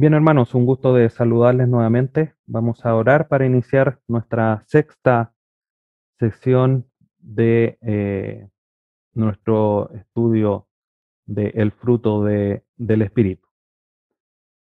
Bien, 0.00 0.14
hermanos, 0.14 0.54
un 0.54 0.64
gusto 0.64 0.94
de 0.94 1.10
saludarles 1.10 1.66
nuevamente. 1.66 2.32
Vamos 2.46 2.86
a 2.86 2.94
orar 2.94 3.26
para 3.26 3.46
iniciar 3.46 3.98
nuestra 4.06 4.62
sexta 4.68 5.34
sesión 6.20 6.86
de 7.18 7.78
eh, 7.80 8.48
nuestro 9.12 9.90
estudio 9.90 10.68
de 11.26 11.48
El 11.48 11.72
fruto 11.72 12.22
de- 12.22 12.62
del 12.76 13.02
Espíritu. 13.02 13.48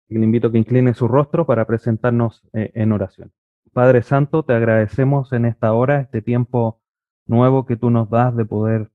Le 0.08 0.24
invito 0.24 0.48
a 0.48 0.52
que 0.52 0.56
incline 0.56 0.94
su 0.94 1.06
rostro 1.06 1.44
para 1.44 1.66
presentarnos 1.66 2.42
eh, 2.54 2.70
en 2.74 2.92
oración. 2.92 3.30
Padre 3.74 4.00
Santo, 4.00 4.42
te 4.42 4.54
agradecemos 4.54 5.34
en 5.34 5.44
esta 5.44 5.74
hora, 5.74 6.00
este 6.00 6.22
tiempo 6.22 6.80
nuevo 7.26 7.66
que 7.66 7.76
tú 7.76 7.90
nos 7.90 8.08
das 8.08 8.34
de 8.34 8.46
poder 8.46 8.90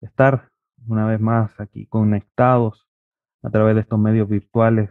estar 0.00 0.48
una 0.86 1.06
vez 1.06 1.20
más 1.20 1.60
aquí 1.60 1.84
conectados 1.86 2.88
a 3.42 3.50
través 3.50 3.74
de 3.74 3.82
estos 3.82 3.98
medios 3.98 4.26
virtuales 4.26 4.88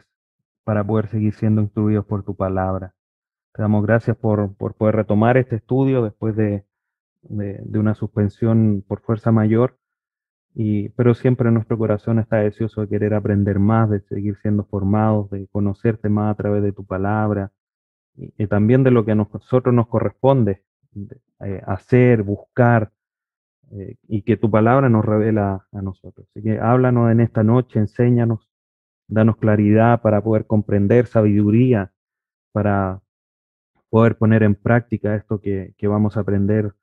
para 0.64 0.84
poder 0.84 1.08
seguir 1.08 1.34
siendo 1.34 1.62
instruidos 1.62 2.06
por 2.06 2.24
tu 2.24 2.36
palabra. 2.36 2.94
Te 3.54 3.62
damos 3.62 3.84
gracias 3.86 4.18
por, 4.18 4.56
por 4.56 4.76
poder 4.76 4.96
retomar 4.96 5.38
este 5.38 5.58
estudio 5.58 6.04
después 6.04 6.36
de, 6.36 6.66
de- 7.24 7.80
una 7.80 7.96
suspensión 7.96 8.84
por 8.88 9.02
fuerza 9.02 9.32
mayor, 9.32 9.78
y, 10.54 10.90
pero 10.90 11.14
siempre 11.14 11.52
nuestro 11.52 11.78
corazón 11.78 12.20
está 12.20 12.38
deseoso 12.38 12.82
de 12.82 12.90
querer 12.90 13.14
aprender 13.14 13.60
más, 13.60 13.90
de 13.90 14.02
seguir 14.02 14.38
siendo 14.42 14.66
formados, 14.66 15.30
de 15.30 15.48
conocerte 15.48 16.10
más 16.10 16.32
a 16.34 16.36
través 16.36 16.62
de 16.64 16.74
tu 16.74 16.86
palabra 16.86 17.52
y, 18.16 18.48
también 18.48 18.84
de 18.84 18.92
lo 18.92 19.06
que 19.06 19.14
a 19.14 19.16
nosotros 19.16 19.74
nos 19.74 19.88
corresponde 19.88 20.64
de, 20.92 21.18
eh, 21.46 21.62
hacer, 21.66 22.24
buscar, 22.24 22.92
eh, 23.72 23.96
y 24.10 24.24
que 24.24 24.36
tu 24.38 24.52
palabra 24.52 24.90
nos 24.90 25.06
revela 25.06 25.66
a 25.72 25.82
nosotros. 25.82 26.28
Así 26.32 26.44
que 26.44 26.60
háblanos 26.60 27.12
en 27.12 27.22
esta 27.22 27.44
noche, 27.44 27.80
enséñanos, 27.80 28.51
danos 29.12 29.38
claridad 29.38 30.02
para 30.02 30.22
poder 30.22 30.48
comprender, 30.48 31.06
sabiduría 31.06 31.92
para 32.54 33.02
poder 33.90 34.18
poner 34.18 34.42
en 34.44 34.56
práctica 34.56 35.16
esto 35.16 35.42
que, 35.42 35.74
que 35.78 35.88
vamos 35.88 36.16
a 36.16 36.22
aprender 36.22 36.74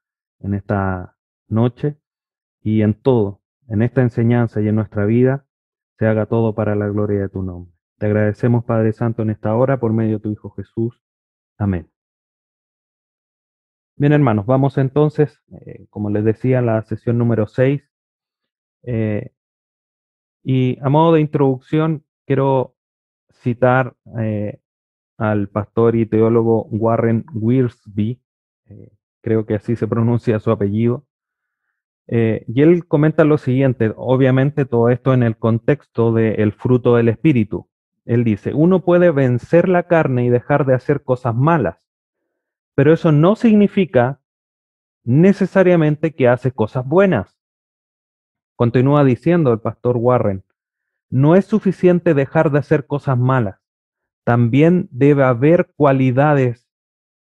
en 0.40 0.54
esta 0.54 1.16
noche 1.48 1.96
y 2.62 2.82
en 2.82 2.94
todo, 2.94 3.40
en 3.66 3.82
esta 3.82 4.02
enseñanza 4.02 4.60
y 4.60 4.68
en 4.68 4.74
nuestra 4.74 5.06
vida, 5.06 5.46
se 5.98 6.06
haga 6.06 6.26
todo 6.26 6.54
para 6.54 6.74
la 6.74 6.88
gloria 6.88 7.20
de 7.20 7.28
tu 7.28 7.42
nombre. 7.42 7.72
Te 7.98 8.06
agradecemos, 8.06 8.64
Padre 8.64 8.92
Santo, 8.92 9.22
en 9.22 9.30
esta 9.30 9.54
hora 9.56 9.80
por 9.80 9.92
medio 9.92 10.18
de 10.18 10.22
tu 10.22 10.30
Hijo 10.30 10.50
Jesús. 10.50 11.02
Amén. 11.56 11.90
Bien, 13.96 14.12
hermanos, 14.12 14.46
vamos 14.46 14.78
entonces, 14.78 15.42
eh, 15.50 15.86
como 15.90 16.10
les 16.10 16.24
decía, 16.24 16.60
a 16.60 16.62
la 16.62 16.82
sesión 16.82 17.18
número 17.18 17.46
6. 17.48 17.82
y 20.44 20.78
a 20.80 20.88
modo 20.88 21.14
de 21.14 21.20
introducción, 21.20 22.04
quiero 22.28 22.76
citar 23.42 23.96
eh, 24.20 24.60
al 25.16 25.48
pastor 25.48 25.96
y 25.96 26.04
teólogo 26.04 26.64
Warren 26.64 27.24
Wiersbe, 27.32 28.20
eh, 28.66 28.92
creo 29.22 29.46
que 29.46 29.54
así 29.54 29.76
se 29.76 29.88
pronuncia 29.88 30.38
su 30.38 30.50
apellido, 30.50 31.06
eh, 32.06 32.44
y 32.46 32.60
él 32.60 32.86
comenta 32.86 33.24
lo 33.24 33.38
siguiente, 33.38 33.94
obviamente 33.96 34.66
todo 34.66 34.90
esto 34.90 35.14
en 35.14 35.22
el 35.22 35.38
contexto 35.38 36.12
del 36.12 36.52
fruto 36.52 36.96
del 36.96 37.08
Espíritu. 37.08 37.70
Él 38.04 38.24
dice, 38.24 38.52
uno 38.52 38.84
puede 38.84 39.10
vencer 39.10 39.66
la 39.66 39.84
carne 39.84 40.26
y 40.26 40.28
dejar 40.28 40.66
de 40.66 40.74
hacer 40.74 41.02
cosas 41.04 41.34
malas, 41.34 41.78
pero 42.74 42.92
eso 42.92 43.10
no 43.10 43.36
significa 43.36 44.20
necesariamente 45.02 46.14
que 46.14 46.28
hace 46.28 46.52
cosas 46.52 46.86
buenas. 46.86 47.38
Continúa 48.54 49.02
diciendo 49.02 49.50
el 49.50 49.60
pastor 49.60 49.96
Warren, 49.96 50.44
no 51.10 51.36
es 51.36 51.46
suficiente 51.46 52.14
dejar 52.14 52.50
de 52.50 52.58
hacer 52.58 52.86
cosas 52.86 53.18
malas, 53.18 53.60
también 54.24 54.88
debe 54.90 55.24
haber 55.24 55.72
cualidades 55.74 56.68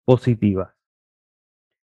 positivas. 0.05 0.75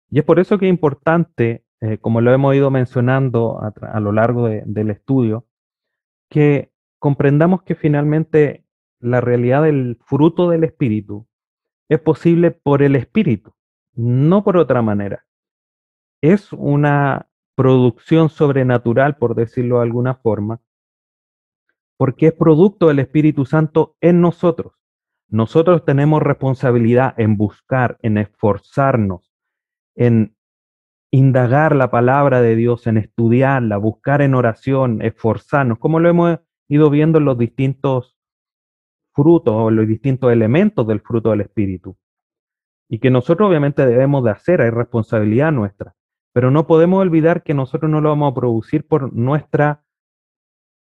Y 0.09 0.19
es 0.19 0.25
por 0.25 0.39
eso 0.39 0.57
que 0.57 0.67
es 0.67 0.69
importante, 0.69 1.65
eh, 1.79 1.97
como 1.97 2.21
lo 2.21 2.33
hemos 2.33 2.53
ido 2.55 2.69
mencionando 2.69 3.59
a, 3.61 3.99
lo 3.99 4.11
largo 4.11 4.47
de, 4.47 4.63
del 4.65 4.91
estudio, 4.91 5.47
que 6.29 6.71
comprendamos 6.99 7.63
que 7.63 7.75
finalmente 7.75 8.65
la 8.99 9.21
realidad 9.21 9.63
del 9.63 9.97
fruto 10.05 10.49
del 10.49 10.63
Espíritu 10.63 11.27
es 11.89 11.99
posible 11.99 12.51
por 12.51 12.83
el 12.83 12.95
Espíritu, 12.95 13.53
no 13.93 14.43
por 14.43 14.57
otra 14.57 14.81
manera. 14.81 15.25
Es 16.21 16.53
una 16.53 17.27
producción 17.55 18.29
sobrenatural, 18.29 19.17
por 19.17 19.35
decirlo 19.35 19.77
de 19.77 19.83
alguna 19.83 20.15
forma, 20.15 20.61
porque 22.01 22.25
es 22.25 22.33
producto 22.33 22.87
del 22.87 22.97
Espíritu 22.97 23.45
Santo 23.45 23.95
en 24.01 24.21
nosotros. 24.21 24.73
Nosotros 25.29 25.85
tenemos 25.85 26.23
responsabilidad 26.23 27.13
en 27.17 27.37
buscar, 27.37 27.99
en 28.01 28.17
esforzarnos, 28.17 29.31
en 29.93 30.35
indagar 31.11 31.75
la 31.75 31.91
palabra 31.91 32.41
de 32.41 32.55
Dios, 32.55 32.87
en 32.87 32.97
estudiarla, 32.97 33.77
buscar 33.77 34.23
en 34.23 34.33
oración, 34.33 35.03
esforzarnos, 35.03 35.77
como 35.77 35.99
lo 35.99 36.09
hemos 36.09 36.39
ido 36.67 36.89
viendo 36.89 37.19
en 37.19 37.25
los 37.25 37.37
distintos 37.37 38.17
frutos 39.13 39.53
o 39.55 39.69
los 39.69 39.87
distintos 39.87 40.31
elementos 40.31 40.87
del 40.87 41.01
fruto 41.01 41.29
del 41.29 41.41
Espíritu. 41.41 41.97
Y 42.89 42.97
que 42.97 43.11
nosotros 43.11 43.47
obviamente 43.47 43.85
debemos 43.85 44.23
de 44.23 44.31
hacer, 44.31 44.61
hay 44.61 44.71
responsabilidad 44.71 45.51
nuestra, 45.51 45.93
pero 46.33 46.49
no 46.49 46.65
podemos 46.65 46.99
olvidar 46.99 47.43
que 47.43 47.53
nosotros 47.53 47.91
no 47.91 48.01
lo 48.01 48.09
vamos 48.09 48.31
a 48.31 48.35
producir 48.35 48.87
por 48.87 49.13
nuestras 49.13 49.77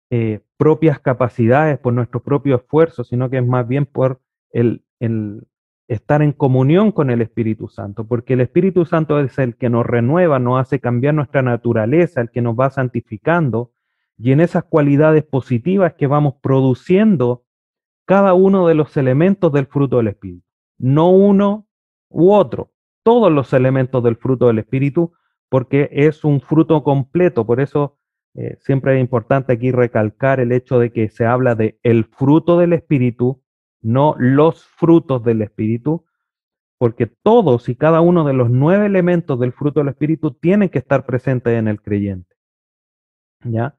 eh, 0.09 0.41
propias 0.63 0.97
capacidades, 0.97 1.77
por 1.77 1.91
nuestro 1.91 2.21
propio 2.23 2.55
esfuerzo, 2.55 3.03
sino 3.03 3.29
que 3.29 3.39
es 3.39 3.45
más 3.45 3.67
bien 3.67 3.85
por 3.85 4.21
el, 4.53 4.81
estar 5.89 6.21
en 6.21 6.31
comunión 6.31 6.93
con 6.93 7.09
el 7.09 7.21
Espíritu 7.21 7.67
Santo, 7.67 8.07
porque 8.07 8.35
el 8.35 8.39
Espíritu 8.39 8.85
Santo 8.85 9.19
es 9.19 9.37
el 9.39 9.57
que 9.57 9.69
nos 9.69 9.85
renueva, 9.85 10.39
nos 10.39 10.61
hace 10.61 10.79
cambiar 10.79 11.15
nuestra 11.15 11.41
naturaleza, 11.41 12.21
el 12.21 12.31
que 12.31 12.41
nos 12.41 12.55
va 12.57 12.69
santificando, 12.69 13.73
y 14.17 14.31
en 14.31 14.39
esas 14.39 14.63
cualidades 14.63 15.25
positivas 15.25 15.95
que 15.95 16.07
vamos 16.07 16.35
produciendo 16.41 17.43
cada 18.05 18.33
uno 18.33 18.65
de 18.65 18.75
los 18.75 18.95
elementos 18.95 19.51
del 19.51 19.65
fruto 19.65 19.97
del 19.97 20.07
Espíritu, 20.07 20.47
no 20.77 21.11
uno 21.11 21.67
u 22.07 22.31
otro, 22.31 22.71
todos 23.03 23.29
los 23.29 23.51
elementos 23.51 24.01
del 24.01 24.15
fruto 24.15 24.47
del 24.47 24.59
Espíritu, 24.59 25.11
porque 25.49 25.89
es 25.91 26.23
un 26.23 26.39
fruto 26.39 26.85
completo, 26.85 27.45
por 27.45 27.59
eso 27.59 27.97
eh, 28.35 28.57
siempre 28.59 28.95
es 28.95 29.01
importante 29.01 29.53
aquí 29.53 29.71
recalcar 29.71 30.39
el 30.39 30.51
hecho 30.51 30.79
de 30.79 30.91
que 30.91 31.09
se 31.09 31.25
habla 31.25 31.55
de 31.55 31.79
el 31.83 32.05
fruto 32.05 32.57
del 32.57 32.73
Espíritu, 32.73 33.43
no 33.81 34.15
los 34.17 34.65
frutos 34.65 35.23
del 35.23 35.41
Espíritu, 35.41 36.05
porque 36.79 37.05
todos 37.05 37.69
y 37.69 37.75
cada 37.75 38.01
uno 38.01 38.25
de 38.25 38.33
los 38.33 38.49
nueve 38.49 38.87
elementos 38.87 39.39
del 39.39 39.53
fruto 39.53 39.79
del 39.79 39.89
Espíritu 39.89 40.31
tienen 40.31 40.69
que 40.69 40.79
estar 40.79 41.05
presentes 41.05 41.57
en 41.57 41.67
el 41.67 41.81
creyente. 41.81 42.35
¿Ya? 43.43 43.77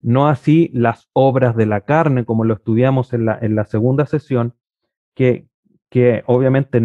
No 0.00 0.28
así 0.28 0.70
las 0.74 1.08
obras 1.12 1.56
de 1.56 1.66
la 1.66 1.80
carne, 1.80 2.24
como 2.24 2.44
lo 2.44 2.54
estudiamos 2.54 3.12
en 3.14 3.24
la, 3.24 3.38
en 3.40 3.56
la 3.56 3.64
segunda 3.64 4.04
sesión, 4.06 4.54
que, 5.14 5.48
que 5.88 6.22
obviamente 6.26 6.80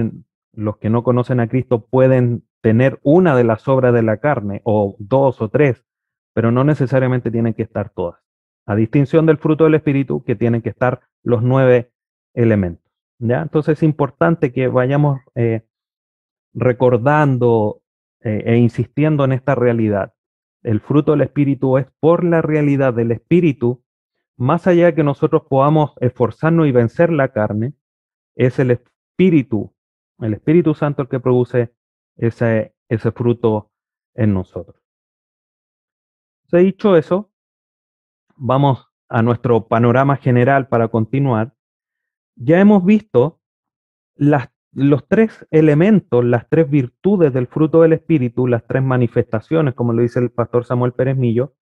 los 0.53 0.77
que 0.77 0.89
no 0.89 1.03
conocen 1.03 1.39
a 1.39 1.47
Cristo 1.47 1.85
pueden 1.85 2.43
tener 2.61 2.99
una 3.03 3.35
de 3.35 3.43
las 3.43 3.67
obras 3.67 3.93
de 3.93 4.03
la 4.03 4.17
carne, 4.17 4.61
o 4.63 4.95
dos 4.99 5.41
o 5.41 5.49
tres, 5.49 5.83
pero 6.33 6.51
no 6.51 6.63
necesariamente 6.63 7.31
tienen 7.31 7.53
que 7.53 7.63
estar 7.63 7.89
todas. 7.89 8.19
A 8.65 8.75
distinción 8.75 9.25
del 9.25 9.37
fruto 9.37 9.65
del 9.65 9.75
Espíritu, 9.75 10.23
que 10.23 10.35
tienen 10.35 10.61
que 10.61 10.69
estar 10.69 11.01
los 11.23 11.41
nueve 11.41 11.91
elementos. 12.33 12.91
¿ya? 13.19 13.41
Entonces 13.41 13.79
es 13.79 13.83
importante 13.83 14.51
que 14.51 14.67
vayamos 14.67 15.19
eh, 15.35 15.65
recordando 16.53 17.81
eh, 18.21 18.43
e 18.45 18.57
insistiendo 18.57 19.25
en 19.25 19.31
esta 19.31 19.55
realidad. 19.55 20.13
El 20.63 20.79
fruto 20.79 21.11
del 21.11 21.21
Espíritu 21.21 21.77
es 21.77 21.87
por 21.99 22.23
la 22.23 22.41
realidad 22.41 22.93
del 22.93 23.11
Espíritu, 23.11 23.83
más 24.37 24.67
allá 24.67 24.87
de 24.87 24.95
que 24.95 25.03
nosotros 25.03 25.43
podamos 25.49 25.93
esforzarnos 25.99 26.67
y 26.67 26.71
vencer 26.71 27.11
la 27.11 27.29
carne, 27.29 27.73
es 28.35 28.59
el 28.59 28.71
Espíritu, 28.71 29.73
el 30.19 30.33
Espíritu 30.33 30.73
Santo 30.73 31.01
el 31.01 31.09
que 31.09 31.19
produce 31.19 31.73
ese, 32.15 32.75
ese 32.89 33.11
fruto 33.11 33.71
en 34.13 34.33
nosotros. 34.33 34.80
Se 36.51 36.57
dicho 36.57 36.97
eso, 36.97 37.31
vamos 38.35 38.89
a 39.07 39.21
nuestro 39.21 39.69
panorama 39.69 40.17
general 40.17 40.67
para 40.67 40.89
continuar. 40.89 41.53
Ya 42.35 42.59
hemos 42.59 42.83
visto 42.83 43.39
los 44.17 45.07
tres 45.07 45.47
elementos, 45.49 46.25
las 46.25 46.49
tres 46.49 46.69
virtudes 46.69 47.31
del 47.31 47.47
fruto 47.47 47.83
del 47.83 47.93
Espíritu, 47.93 48.47
las 48.47 48.67
tres 48.67 48.83
manifestaciones, 48.83 49.75
como 49.75 49.93
lo 49.93 50.01
dice 50.01 50.19
el 50.19 50.29
pastor 50.29 50.65
Samuel 50.65 50.91
Pérez 50.91 51.15
Millo, 51.15 51.53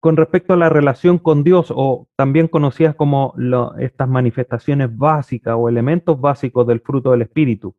con 0.00 0.18
respecto 0.18 0.52
a 0.52 0.58
la 0.58 0.68
relación 0.68 1.16
con 1.16 1.42
Dios, 1.42 1.72
o 1.74 2.08
también 2.14 2.46
conocidas 2.46 2.94
como 2.94 3.34
estas 3.78 4.06
manifestaciones 4.06 4.94
básicas 4.94 5.54
o 5.56 5.66
elementos 5.66 6.20
básicos 6.20 6.66
del 6.66 6.80
fruto 6.80 7.12
del 7.12 7.22
Espíritu, 7.22 7.74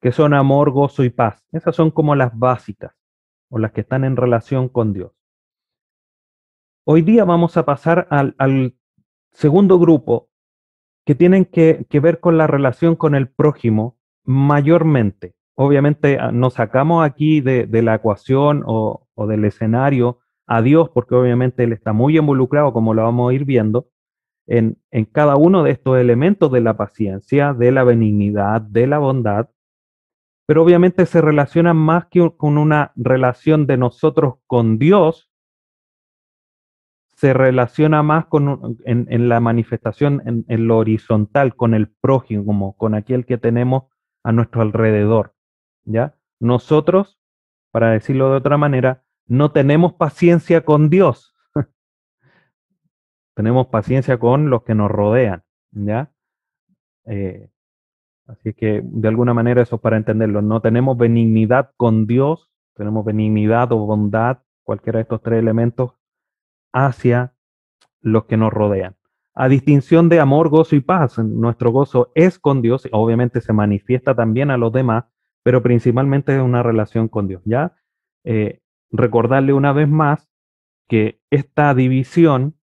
que 0.00 0.10
son 0.10 0.32
amor, 0.32 0.70
gozo 0.70 1.04
y 1.04 1.10
paz. 1.10 1.44
Esas 1.52 1.76
son 1.76 1.90
como 1.90 2.14
las 2.14 2.36
básicas, 2.38 2.94
o 3.50 3.58
las 3.58 3.72
que 3.72 3.82
están 3.82 4.04
en 4.04 4.16
relación 4.16 4.70
con 4.70 4.94
Dios. 4.94 5.19
Hoy 6.92 7.02
día 7.02 7.24
vamos 7.24 7.56
a 7.56 7.64
pasar 7.64 8.08
al, 8.10 8.74
segundo 9.30 9.78
grupo 9.78 10.28
que 11.06 11.14
tienen 11.14 11.44
que, 11.44 11.86
ver 12.02 12.18
con 12.18 12.36
la 12.36 12.48
relación 12.48 12.96
con 12.96 13.14
el 13.14 13.28
prójimo 13.28 13.96
mayormente. 14.24 15.36
Obviamente 15.54 16.18
ah, 16.18 16.32
nos 16.32 16.54
sacamos 16.54 17.04
aquí 17.04 17.42
de, 17.42 17.68
la 17.80 17.94
ecuación 17.94 18.64
o, 18.66 19.06
del 19.28 19.44
escenario 19.44 20.18
a 20.48 20.62
Dios, 20.62 20.88
porque 20.88 21.14
obviamente 21.14 21.62
Él 21.62 21.72
está 21.72 21.92
muy 21.92 22.18
involucrado, 22.18 22.72
como 22.72 22.92
lo 22.92 23.04
vamos 23.04 23.30
a 23.30 23.34
ir 23.34 23.44
viendo, 23.44 23.86
en, 24.48 24.76
en 24.90 25.04
cada 25.04 25.36
uno 25.36 25.62
de 25.62 25.70
estos 25.70 25.96
elementos 25.96 26.50
de 26.50 26.60
la 26.60 26.76
paciencia, 26.76 27.54
de 27.54 27.70
la 27.70 27.84
benignidad, 27.84 28.62
de 28.62 28.88
la 28.88 28.98
bondad, 28.98 29.48
pero 30.44 30.64
obviamente 30.64 31.06
se 31.06 31.20
relaciona 31.20 31.72
más 31.72 32.06
que 32.06 32.32
con 32.36 32.58
una 32.58 32.90
relación 32.96 33.68
de 33.68 33.76
nosotros 33.76 34.38
con 34.48 34.80
Dios, 34.80 35.29
se 37.20 37.34
relaciona 37.34 38.02
más 38.02 38.24
con, 38.24 38.78
en, 38.86 39.28
la 39.28 39.40
manifestación 39.40 40.22
en, 40.24 40.66
lo 40.66 40.78
horizontal, 40.78 41.54
con 41.54 41.74
el 41.74 41.88
prójimo, 41.88 42.74
con 42.78 42.94
aquel 42.94 43.26
que 43.26 43.36
tenemos 43.36 43.92
a 44.24 44.32
nuestro 44.32 44.62
alrededor. 44.62 45.34
¿ya? 45.84 46.14
Nosotros, 46.40 47.20
para 47.72 47.90
decirlo 47.90 48.30
de 48.30 48.38
otra 48.38 48.56
manera, 48.56 49.04
no 49.26 49.52
tenemos 49.52 49.92
paciencia 49.92 50.64
con 50.64 50.88
Dios. 50.88 51.34
tenemos 53.36 53.66
paciencia 53.66 54.18
con 54.18 54.48
los 54.48 54.62
que 54.62 54.74
nos 54.74 54.90
rodean. 54.90 55.42
¿ya? 55.72 56.10
Eh, 57.04 57.50
así 58.28 58.54
que 58.54 58.80
de 58.82 59.08
alguna 59.08 59.34
manera 59.34 59.60
eso 59.60 59.76
para 59.76 59.98
entenderlo. 59.98 60.40
No 60.40 60.62
tenemos 60.62 60.96
benignidad 60.96 61.72
con 61.76 62.06
Dios, 62.06 62.50
tenemos 62.76 63.04
benignidad 63.04 63.70
o 63.72 63.84
bondad, 63.84 64.38
cualquiera 64.62 64.96
de 64.96 65.02
estos 65.02 65.20
tres 65.20 65.38
elementos 65.38 65.99
hacia 66.72 67.34
los 68.00 68.24
que 68.24 68.36
nos 68.36 68.52
rodean. 68.52 68.96
A 69.34 69.48
distinción 69.48 70.08
de 70.08 70.20
amor, 70.20 70.48
gozo 70.48 70.76
y 70.76 70.80
paz, 70.80 71.18
nuestro 71.18 71.70
gozo 71.70 72.10
es 72.14 72.38
con 72.38 72.62
Dios, 72.62 72.88
obviamente 72.92 73.40
se 73.40 73.52
manifiesta 73.52 74.14
también 74.14 74.50
a 74.50 74.56
los 74.56 74.72
demás, 74.72 75.04
pero 75.42 75.62
principalmente 75.62 76.34
es 76.36 76.42
una 76.42 76.62
relación 76.62 77.08
con 77.08 77.28
Dios. 77.28 77.42
Ya 77.44 77.74
eh, 78.24 78.60
recordarle 78.90 79.52
una 79.52 79.72
vez 79.72 79.88
más 79.88 80.28
que 80.88 81.20
esta 81.30 81.72
división 81.74 82.56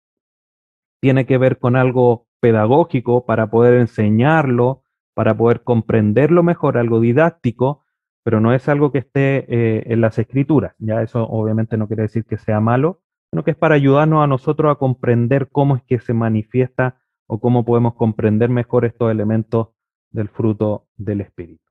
tiene 0.99 1.25
que 1.25 1.37
ver 1.37 1.59
con 1.59 1.75
algo 1.75 2.27
pedagógico 2.39 3.25
para 3.25 3.49
poder 3.49 3.75
enseñarlo, 3.75 4.83
para 5.13 5.37
poder 5.37 5.63
comprenderlo 5.63 6.43
mejor, 6.43 6.77
algo 6.77 6.99
didáctico, 6.99 7.83
pero 8.23 8.41
no 8.41 8.53
es 8.53 8.67
algo 8.67 8.91
que 8.91 8.97
esté 8.97 9.45
eh, 9.47 9.83
en 9.85 10.01
las 10.01 10.17
escrituras. 10.17 10.73
Ya 10.79 11.03
eso 11.03 11.23
obviamente 11.27 11.77
no 11.77 11.87
quiere 11.87 12.03
decir 12.03 12.25
que 12.25 12.37
sea 12.37 12.59
malo, 12.59 13.01
sino 13.35 13.43
que 13.43 13.51
es 13.51 13.57
para 13.57 13.75
ayudarnos 13.75 14.23
a 14.23 14.27
nosotros 14.27 14.71
a 14.71 14.79
comprender 14.79 15.49
cómo 15.49 15.75
es 15.75 15.83
que 15.83 15.99
se 15.99 16.13
manifiesta 16.13 17.01
o 17.27 17.41
cómo 17.41 17.65
podemos 17.65 17.93
comprender 17.95 18.49
mejor 18.49 18.85
estos 18.85 19.11
elementos 19.11 19.71
del 20.09 20.29
fruto 20.29 20.87
del 20.95 21.19
Espíritu. 21.19 21.69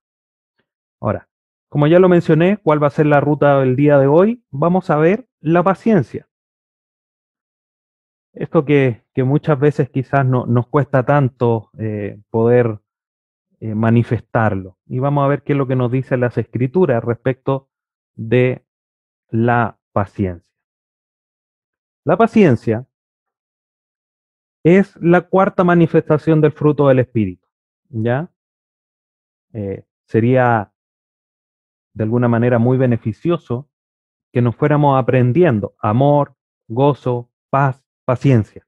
Ahora, 1.01 1.27
como 1.71 1.87
ya 1.87 1.99
lo 1.99 2.11
mencioné, 2.11 2.59
¿cuál 2.59 2.83
va 2.83 2.89
a 2.89 2.91
ser 2.91 3.07
la 3.07 3.19
ruta 3.21 3.61
del 3.61 3.77
día 3.77 3.99
de 3.99 4.07
hoy? 4.07 4.45
Vamos 4.51 4.91
a 4.91 4.97
ver 4.97 5.27
la 5.41 5.63
paciencia. 5.63 6.29
Esto 8.35 8.67
que, 8.67 9.03
muchas 9.17 9.59
veces 9.59 9.89
quizás 9.89 10.27
no, 10.27 10.45
nos 10.45 10.67
cuesta 10.67 11.07
tanto 11.07 11.71
eh, 11.79 12.21
poder 12.29 12.79
eh, 13.61 13.75
manifestarlo. 13.75 14.77
Y 14.85 14.99
vamos 14.99 15.25
a 15.25 15.29
ver 15.29 15.43
qué 15.43 15.55
es 15.55 15.59
lo 15.59 15.67
que 15.67 15.77
nos 15.77 15.91
dice 15.91 16.19
las 16.19 16.37
escrituras 16.37 17.03
respecto 17.03 17.71
de 18.17 18.67
la 19.31 19.79
paciencia. 19.93 20.54
La 22.05 22.19
paciencia 22.19 22.87
es 24.63 24.97
la 25.01 25.23
cuarta 25.23 25.65
manifestación 25.65 26.41
del 26.41 26.53
fruto 26.53 26.89
del 26.89 26.99
Espíritu. 26.99 27.47
¿Ya? 27.89 28.31
Eh, 29.53 29.85
sería 30.07 30.73
de 31.95 32.05
alguna 32.05 32.29
manera 32.29 32.59
muy 32.59 32.77
beneficioso 32.77 33.71
que 34.33 34.43
nos 34.43 34.57
fuéramos 34.57 35.01
aprendiendo 35.01 35.75
amor, 35.79 36.35
gozo, 36.69 37.31
paz, 37.51 37.83
paciencia. 38.05 38.67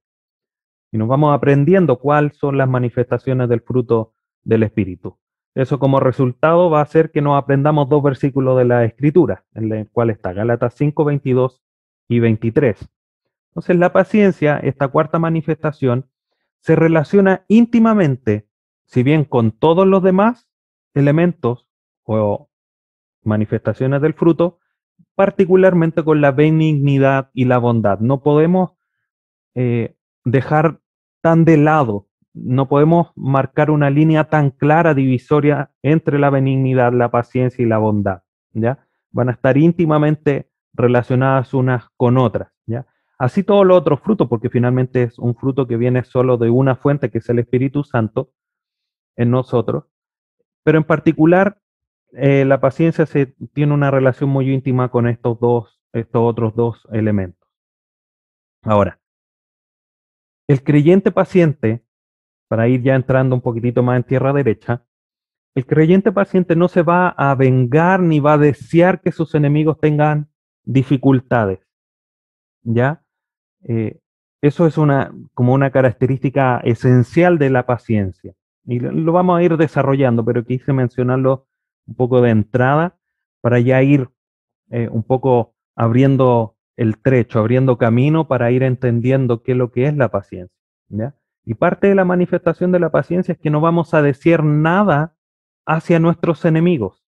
Y 0.92 0.98
nos 0.98 1.08
vamos 1.08 1.34
aprendiendo 1.34 1.98
cuáles 1.98 2.36
son 2.36 2.56
las 2.56 2.68
manifestaciones 2.68 3.48
del 3.48 3.60
fruto 3.60 4.14
del 4.44 4.62
Espíritu. 4.62 5.18
Eso 5.54 5.78
como 5.78 6.00
resultado 6.00 6.70
va 6.70 6.80
a 6.80 6.84
hacer 6.84 7.10
que 7.10 7.20
nos 7.20 7.36
aprendamos 7.36 7.88
dos 7.88 8.02
versículos 8.02 8.56
de 8.56 8.64
la 8.64 8.84
Escritura, 8.84 9.44
en 9.54 9.72
el 9.72 9.90
cual 9.90 10.10
está 10.10 10.32
Gálatas 10.32 10.74
5, 10.74 11.04
22 11.04 11.62
y 12.08 12.20
23. 12.20 12.88
Entonces 13.56 13.78
la 13.78 13.90
paciencia, 13.90 14.58
esta 14.58 14.88
cuarta 14.88 15.18
manifestación, 15.18 16.10
se 16.60 16.76
relaciona 16.76 17.46
íntimamente, 17.48 18.50
si 18.84 19.02
bien 19.02 19.24
con 19.24 19.50
todos 19.50 19.86
los 19.86 20.02
demás 20.02 20.46
elementos 20.92 21.66
o 22.02 22.50
manifestaciones 23.22 24.02
del 24.02 24.12
fruto, 24.12 24.58
particularmente 25.14 26.04
con 26.04 26.20
la 26.20 26.32
benignidad 26.32 27.30
y 27.32 27.46
la 27.46 27.56
bondad. 27.56 27.98
No 28.00 28.22
podemos 28.22 28.76
eh, 29.54 29.96
dejar 30.26 30.82
tan 31.22 31.46
de 31.46 31.56
lado, 31.56 32.08
no 32.34 32.68
podemos 32.68 33.12
marcar 33.16 33.70
una 33.70 33.88
línea 33.88 34.24
tan 34.24 34.50
clara 34.50 34.92
divisoria 34.92 35.70
entre 35.80 36.18
la 36.18 36.28
benignidad, 36.28 36.92
la 36.92 37.10
paciencia 37.10 37.64
y 37.64 37.66
la 37.66 37.78
bondad. 37.78 38.22
¿ya? 38.52 38.86
Van 39.12 39.30
a 39.30 39.32
estar 39.32 39.56
íntimamente 39.56 40.50
relacionadas 40.74 41.54
unas 41.54 41.88
con 41.96 42.18
otras. 42.18 42.55
Así 43.18 43.42
todos 43.42 43.66
los 43.66 43.78
otros 43.78 44.00
frutos, 44.00 44.28
porque 44.28 44.50
finalmente 44.50 45.02
es 45.02 45.18
un 45.18 45.34
fruto 45.34 45.66
que 45.66 45.76
viene 45.76 46.04
solo 46.04 46.36
de 46.36 46.50
una 46.50 46.76
fuente, 46.76 47.10
que 47.10 47.18
es 47.18 47.28
el 47.28 47.38
Espíritu 47.38 47.82
Santo 47.82 48.32
en 49.16 49.30
nosotros. 49.30 49.84
Pero 50.62 50.78
en 50.78 50.84
particular, 50.84 51.60
eh, 52.12 52.44
la 52.44 52.60
paciencia 52.60 53.06
tiene 53.54 53.72
una 53.72 53.90
relación 53.90 54.28
muy 54.30 54.52
íntima 54.52 54.90
con 54.90 55.08
estos 55.08 55.40
dos, 55.40 55.80
estos 55.92 56.22
otros 56.22 56.54
dos 56.54 56.86
elementos. 56.92 57.48
Ahora, 58.62 59.00
el 60.48 60.62
creyente 60.62 61.10
paciente, 61.10 61.84
para 62.48 62.68
ir 62.68 62.82
ya 62.82 62.94
entrando 62.94 63.34
un 63.34 63.40
poquitito 63.40 63.82
más 63.82 63.96
en 63.96 64.04
tierra 64.04 64.32
derecha, 64.32 64.84
el 65.54 65.66
creyente 65.66 66.12
paciente 66.12 66.54
no 66.54 66.68
se 66.68 66.82
va 66.82 67.08
a 67.08 67.34
vengar 67.34 68.00
ni 68.00 68.20
va 68.20 68.34
a 68.34 68.38
desear 68.38 69.00
que 69.00 69.10
sus 69.10 69.34
enemigos 69.34 69.80
tengan 69.80 70.28
dificultades. 70.64 71.60
¿Ya? 72.62 73.05
Eh, 73.68 73.98
eso 74.42 74.66
es 74.66 74.78
una, 74.78 75.12
como 75.34 75.54
una 75.54 75.70
característica 75.70 76.60
esencial 76.64 77.38
de 77.38 77.50
la 77.50 77.66
paciencia. 77.66 78.34
Y 78.64 78.80
lo 78.80 79.12
vamos 79.12 79.38
a 79.38 79.42
ir 79.42 79.56
desarrollando, 79.56 80.24
pero 80.24 80.44
quise 80.44 80.72
mencionarlo 80.72 81.46
un 81.86 81.94
poco 81.94 82.20
de 82.20 82.30
entrada 82.30 82.96
para 83.40 83.60
ya 83.60 83.82
ir 83.82 84.08
eh, 84.70 84.88
un 84.90 85.02
poco 85.02 85.54
abriendo 85.74 86.56
el 86.76 86.98
trecho, 86.98 87.38
abriendo 87.38 87.78
camino 87.78 88.28
para 88.28 88.50
ir 88.50 88.62
entendiendo 88.62 89.42
qué 89.42 89.52
es 89.52 89.58
lo 89.58 89.70
que 89.70 89.86
es 89.86 89.96
la 89.96 90.10
paciencia. 90.10 90.56
Y 91.44 91.54
parte 91.54 91.86
de 91.86 91.94
la 91.94 92.04
manifestación 92.04 92.72
de 92.72 92.80
la 92.80 92.90
paciencia 92.90 93.32
es 93.32 93.38
que 93.38 93.50
no 93.50 93.60
vamos 93.60 93.94
a 93.94 94.02
decir 94.02 94.42
nada 94.42 95.14
hacia 95.64 95.98
nuestros 95.98 96.44
enemigos. 96.44 97.04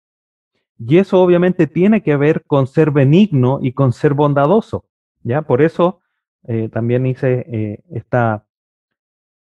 Y 0.77 0.97
eso 0.97 1.21
obviamente 1.21 1.67
tiene 1.67 2.01
que 2.01 2.17
ver 2.17 2.43
con 2.45 2.67
ser 2.67 2.91
benigno 2.91 3.59
y 3.61 3.73
con 3.73 3.93
ser 3.93 4.13
bondadoso. 4.13 4.85
¿ya? 5.23 5.43
Por 5.43 5.61
eso 5.61 6.01
eh, 6.47 6.69
también 6.69 7.05
hice 7.05 7.45
eh, 7.47 7.83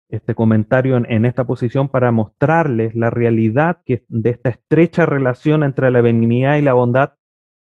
este 0.10 0.36
comentario 0.36 0.98
en, 0.98 1.26
esta 1.26 1.46
posición 1.46 1.88
para 1.88 2.12
mostrarles 2.12 2.96
la 2.96 3.10
realidad 3.10 3.82
de 3.86 4.30
esta 4.30 4.50
estrecha 4.50 5.06
relación 5.06 5.64
entre 5.64 5.92
la 5.92 6.02
benignidad 6.02 6.58
y 6.58 6.62
la 6.62 6.74
bondad 6.74 7.14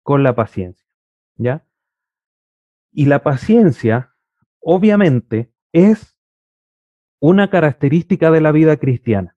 con 0.03 0.23
la 0.23 0.35
paciencia. 0.35 0.85
¿ya? 1.37 1.65
Y 2.91 3.05
la 3.05 3.23
paciencia, 3.23 4.13
obviamente, 4.59 5.51
es 5.71 6.19
una 7.19 7.49
característica 7.49 8.29
de 8.29 8.41
la 8.41 8.51
vida 8.51 8.77
cristiana. 8.77 9.35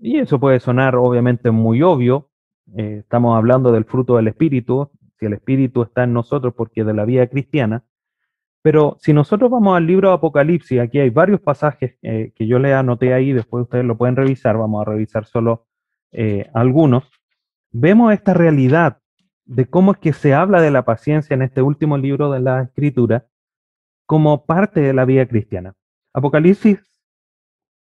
Y 0.00 0.18
eso 0.18 0.40
puede 0.40 0.60
sonar 0.60 0.96
obviamente 0.96 1.50
muy 1.50 1.82
obvio. 1.82 2.30
Eh, 2.76 2.98
estamos 3.00 3.36
hablando 3.36 3.70
del 3.70 3.84
fruto 3.84 4.16
del 4.16 4.28
Espíritu. 4.28 4.90
Si 5.18 5.26
el 5.26 5.34
Espíritu 5.34 5.82
está 5.82 6.04
en 6.04 6.14
nosotros 6.14 6.54
porque 6.54 6.84
de 6.84 6.94
la 6.94 7.04
vida 7.04 7.26
cristiana. 7.28 7.84
Pero 8.62 8.96
si 9.00 9.12
nosotros 9.12 9.50
vamos 9.50 9.76
al 9.76 9.86
libro 9.86 10.08
de 10.08 10.14
Apocalipsis, 10.14 10.80
aquí 10.80 10.98
hay 10.98 11.10
varios 11.10 11.40
pasajes 11.40 11.96
eh, 12.02 12.32
que 12.34 12.46
yo 12.46 12.58
le 12.58 12.74
anoté 12.74 13.14
ahí, 13.14 13.32
después 13.32 13.62
ustedes 13.62 13.84
lo 13.84 13.96
pueden 13.96 14.16
revisar, 14.16 14.58
vamos 14.58 14.82
a 14.82 14.90
revisar 14.90 15.24
solo 15.24 15.66
eh, 16.12 16.50
algunos, 16.52 17.10
vemos 17.70 18.12
esta 18.12 18.34
realidad 18.34 18.98
de 19.46 19.66
cómo 19.66 19.92
es 19.92 19.98
que 19.98 20.12
se 20.12 20.34
habla 20.34 20.60
de 20.60 20.70
la 20.70 20.84
paciencia 20.84 21.34
en 21.34 21.42
este 21.42 21.62
último 21.62 21.96
libro 21.96 22.30
de 22.30 22.40
la 22.40 22.62
Escritura 22.62 23.26
como 24.04 24.44
parte 24.44 24.80
de 24.80 24.92
la 24.92 25.04
vida 25.06 25.26
cristiana. 25.26 25.74
Apocalipsis 26.12 26.78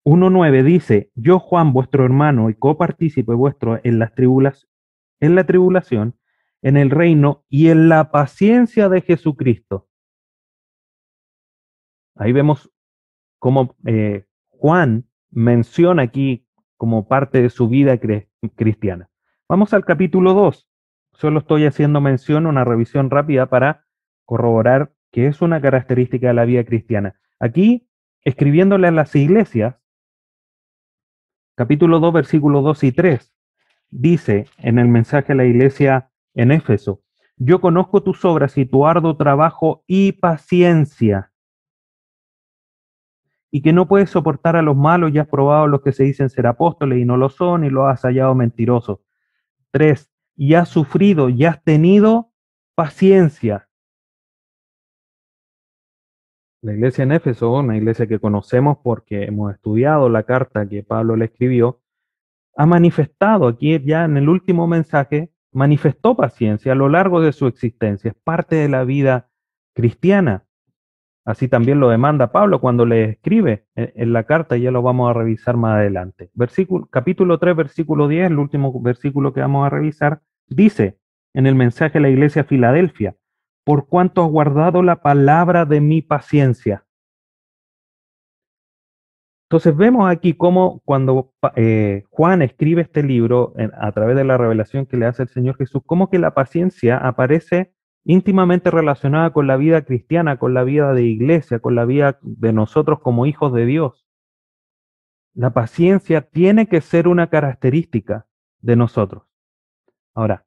1.9 0.05 0.63
dice, 0.63 1.11
yo 1.13 1.39
Juan, 1.39 1.73
vuestro 1.73 2.05
hermano 2.05 2.49
y 2.49 2.55
copartícipe 2.55 3.33
vuestro 3.33 3.79
en, 3.83 3.99
las 3.99 4.13
en 5.19 5.35
la 5.35 5.43
tribulación, 5.43 6.15
en 6.61 6.77
el 6.77 6.89
reino 6.89 7.43
y 7.49 7.67
en 7.67 7.89
la 7.89 8.11
paciencia 8.11 8.87
de 8.87 9.01
Jesucristo 9.01 9.88
Ahí 12.19 12.33
vemos 12.33 12.69
cómo 13.39 13.77
eh, 13.85 14.25
Juan 14.49 15.05
menciona 15.31 16.03
aquí 16.03 16.45
como 16.75 17.07
parte 17.07 17.41
de 17.41 17.49
su 17.49 17.69
vida 17.69 17.97
cristiana. 18.57 19.09
Vamos 19.47 19.73
al 19.73 19.85
capítulo 19.85 20.33
2. 20.33 20.69
Solo 21.13 21.39
estoy 21.39 21.65
haciendo 21.65 22.01
mención, 22.01 22.45
una 22.45 22.65
revisión 22.65 23.09
rápida 23.09 23.45
para 23.47 23.85
corroborar 24.25 24.93
que 25.11 25.27
es 25.27 25.41
una 25.41 25.61
característica 25.61 26.27
de 26.27 26.33
la 26.33 26.43
vida 26.43 26.65
cristiana. 26.65 27.15
Aquí, 27.39 27.89
escribiéndole 28.23 28.89
a 28.89 28.91
las 28.91 29.15
iglesias, 29.15 29.77
capítulo 31.55 32.01
2, 32.01 32.13
versículos 32.13 32.63
2 32.65 32.83
y 32.83 32.91
3, 32.91 33.33
dice 33.91 34.45
en 34.57 34.77
el 34.77 34.89
mensaje 34.89 35.31
a 35.31 35.35
la 35.35 35.45
iglesia 35.45 36.11
en 36.33 36.51
Éfeso, 36.51 37.01
yo 37.37 37.61
conozco 37.61 38.03
tus 38.03 38.25
obras 38.25 38.57
y 38.57 38.65
tu 38.65 38.85
arduo 38.85 39.15
trabajo 39.15 39.85
y 39.87 40.11
paciencia, 40.11 41.31
y 43.51 43.61
que 43.61 43.73
no 43.73 43.87
puedes 43.87 44.09
soportar 44.09 44.55
a 44.55 44.61
los 44.61 44.75
malos 44.75 45.11
y 45.13 45.19
has 45.19 45.27
probado 45.27 45.67
los 45.67 45.81
que 45.81 45.91
se 45.91 46.03
dicen 46.03 46.29
ser 46.29 46.47
apóstoles 46.47 46.99
y 46.99 47.05
no 47.05 47.17
lo 47.17 47.29
son 47.29 47.63
y 47.63 47.69
lo 47.69 47.87
has 47.87 48.01
hallado 48.01 48.35
mentirosos. 48.35 48.99
Tres, 49.71 50.09
y 50.35 50.53
has 50.53 50.69
sufrido 50.69 51.29
y 51.29 51.45
has 51.45 51.63
tenido 51.63 52.31
paciencia. 52.75 53.67
La 56.61 56.73
iglesia 56.73 57.03
en 57.03 57.13
Éfeso, 57.13 57.51
una 57.51 57.77
iglesia 57.77 58.05
que 58.05 58.19
conocemos 58.19 58.77
porque 58.83 59.23
hemos 59.23 59.53
estudiado 59.53 60.09
la 60.09 60.23
carta 60.23 60.67
que 60.67 60.83
Pablo 60.83 61.15
le 61.15 61.25
escribió, 61.25 61.81
ha 62.55 62.65
manifestado 62.65 63.47
aquí 63.47 63.81
ya 63.85 64.03
en 64.03 64.17
el 64.17 64.27
último 64.27 64.67
mensaje, 64.67 65.31
manifestó 65.53 66.17
paciencia 66.17 66.73
a 66.73 66.75
lo 66.75 66.89
largo 66.89 67.21
de 67.21 67.31
su 67.31 67.47
existencia, 67.47 68.11
es 68.11 68.17
parte 68.23 68.57
de 68.57 68.67
la 68.67 68.83
vida 68.83 69.29
cristiana. 69.73 70.45
Así 71.29 71.47
también 71.47 71.79
lo 71.79 71.89
demanda 71.89 72.31
Pablo 72.31 72.59
cuando 72.59 72.87
le 72.87 73.03
escribe 73.03 73.67
en, 73.75 74.13
la 74.13 74.23
carta, 74.23 74.57
y 74.57 74.61
ya 74.61 74.71
lo 74.71 74.81
vamos 74.81 75.11
a 75.11 75.13
revisar 75.13 75.57
más 75.57 75.75
adelante. 75.75 76.31
Versículo, 76.33 76.87
capítulo 76.87 77.37
3, 77.37 77.55
versículo 77.55 78.07
10, 78.07 78.31
el 78.31 78.39
último 78.39 78.81
versículo 78.81 79.31
que 79.31 79.41
vamos 79.41 79.63
a 79.63 79.69
revisar, 79.69 80.21
dice 80.47 80.97
en 81.35 81.45
el 81.45 81.53
mensaje 81.53 81.99
a 81.99 82.01
la 82.01 82.09
iglesia 82.09 82.45
Filadelfia, 82.45 83.15
por 83.63 83.87
cuanto 83.87 84.23
has 84.23 84.31
guardado 84.31 84.81
la 84.81 85.03
palabra 85.03 85.65
de 85.65 85.81
mi 85.81 86.01
paciencia. 86.01 86.87
Entonces 89.51 89.77
vemos 89.77 90.09
aquí 90.09 90.33
cómo 90.33 90.81
cuando 90.83 91.31
eh, 91.55 92.05
Juan 92.09 92.41
escribe 92.41 92.81
este 92.81 93.03
libro 93.03 93.53
a 93.79 93.91
través 93.91 94.15
de 94.15 94.23
la 94.23 94.39
revelación 94.39 94.87
que 94.87 94.97
le 94.97 95.05
hace 95.05 95.21
el 95.21 95.29
Señor 95.29 95.57
Jesús, 95.57 95.83
cómo 95.85 96.09
que 96.09 96.17
la 96.17 96.33
paciencia 96.33 96.97
aparece 96.97 97.71
íntimamente 98.03 98.71
relacionada 98.71 99.31
con 99.31 99.47
la 99.47 99.57
vida 99.57 99.83
cristiana, 99.83 100.37
con 100.37 100.53
la 100.53 100.63
vida 100.63 100.93
de 100.93 101.03
iglesia, 101.03 101.59
con 101.59 101.75
la 101.75 101.85
vida 101.85 102.19
de 102.21 102.53
nosotros 102.53 102.99
como 102.99 103.25
hijos 103.25 103.53
de 103.53 103.65
Dios. 103.65 104.05
La 105.33 105.51
paciencia 105.51 106.21
tiene 106.21 106.67
que 106.67 106.81
ser 106.81 107.07
una 107.07 107.27
característica 107.29 108.27
de 108.61 108.75
nosotros. 108.75 109.23
Ahora, 110.13 110.45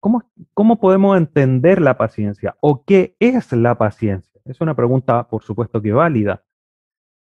¿cómo, 0.00 0.22
¿cómo 0.54 0.80
podemos 0.80 1.16
entender 1.16 1.80
la 1.80 1.98
paciencia? 1.98 2.56
¿O 2.60 2.84
qué 2.84 3.16
es 3.18 3.52
la 3.52 3.76
paciencia? 3.76 4.40
Es 4.44 4.60
una 4.60 4.74
pregunta, 4.74 5.28
por 5.28 5.42
supuesto, 5.42 5.82
que 5.82 5.92
válida. 5.92 6.44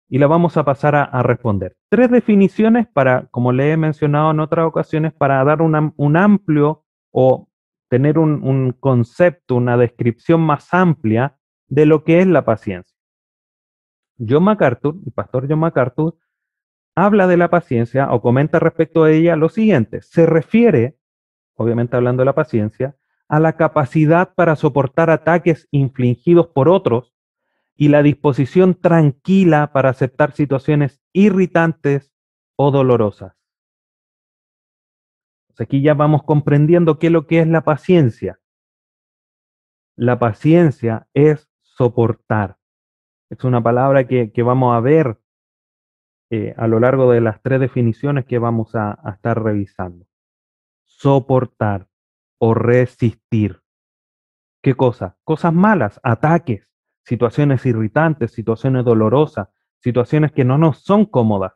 Y 0.09 0.19
la 0.19 0.27
vamos 0.27 0.57
a 0.57 0.65
pasar 0.65 0.95
a, 0.95 1.23
responder. 1.23 1.77
Tres 1.89 2.11
definiciones 2.11 2.87
para, 2.87 3.29
como 3.31 3.53
le 3.53 3.73
he 3.73 3.77
mencionado 3.77 4.31
en 4.31 4.41
otras 4.41 4.67
ocasiones, 4.67 5.13
para 5.15 5.43
dar 5.45 5.63
un 5.63 6.17
amplio 6.17 6.85
o 7.13 7.49
tener 7.93 8.19
un, 8.19 8.75
concepto, 8.81 9.55
una 9.55 9.77
descripción 9.77 10.41
más 10.41 10.73
amplia 10.73 11.37
de 11.69 11.85
lo 11.85 12.05
que 12.05 12.21
es 12.21 12.27
la 12.27 12.43
paciencia. 12.43 12.97
John 14.19 14.45
MacArthur, 14.45 14.95
el 15.05 15.13
pastor 15.13 15.47
John 15.47 15.59
MacArthur, 15.59 16.17
habla 16.97 17.27
de 17.27 17.37
la 17.37 17.51
paciencia 17.51 18.11
o 18.11 18.23
comenta 18.23 18.59
respecto 18.59 19.05
a 19.05 19.11
ella 19.11 19.37
lo 19.37 19.51
siguiente. 19.51 20.01
Se 20.01 20.25
refiere, 20.25 20.97
obviamente 21.55 21.95
hablando 21.95 22.23
de 22.23 22.25
la 22.25 22.35
paciencia, 22.35 22.97
a 23.29 23.39
la 23.41 23.59
capacidad 23.59 24.33
para 24.35 24.57
soportar 24.57 25.11
ataques 25.11 25.69
infligidos 25.71 26.47
por 26.47 26.71
otros 26.71 27.15
y 27.77 27.89
la 27.89 28.03
disposición 28.03 28.75
tranquila 28.75 29.71
para 29.75 29.91
aceptar 29.91 30.33
situaciones 30.33 31.03
irritantes 31.13 32.11
o 32.57 32.71
dolorosas 32.71 33.42
aquí 35.61 35.83
ya 35.83 35.95
vamos 35.95 36.23
comprendiendo 36.23 36.99
qué 36.99 37.09
es 37.09 37.13
lo 37.13 37.27
que 37.27 37.41
es 37.41 37.47
la 37.47 37.63
paciencia. 37.63 38.41
La 39.97 40.19
paciencia 40.19 41.09
es 41.15 41.51
soportar. 41.61 42.59
Es 43.31 43.45
una 43.45 43.63
palabra 43.63 44.07
que, 44.07 44.31
vamos 44.43 44.75
a 44.75 44.81
ver 44.81 45.21
eh, 46.31 46.55
a 46.57 46.67
lo 46.67 46.81
largo 46.81 47.11
de 47.11 47.21
las 47.21 47.43
tres 47.43 47.61
definiciones 47.61 48.25
que 48.27 48.39
vamos 48.39 48.75
a, 48.75 48.99
a 49.03 49.13
estar 49.13 49.43
revisando. 49.43 50.07
Soportar 50.85 51.89
o 52.39 52.55
resistir. 52.55 53.63
¿Qué 54.63 54.75
cosa? 54.75 55.17
Cosas 55.25 55.53
malas, 55.53 56.01
ataques, 56.03 56.69
situaciones 57.05 57.67
irritantes, 57.67 58.33
situaciones 58.33 58.85
dolorosas, 58.85 59.49
situaciones 59.81 60.33
que 60.33 60.45
no 60.45 60.59
nos 60.59 60.79
son 60.79 61.07
cómodas. 61.07 61.55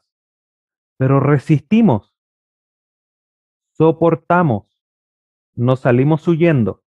Pero 0.98 1.20
resistimos 1.20 2.15
soportamos, 3.76 4.66
no 5.54 5.76
salimos 5.76 6.26
huyendo, 6.26 6.82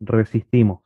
resistimos. 0.00 0.82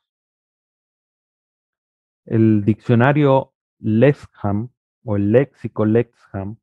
El 2.24 2.64
diccionario 2.64 3.54
Lexham 3.78 4.70
o 5.04 5.16
el 5.16 5.30
léxico 5.30 5.84
Lexham 5.84 6.56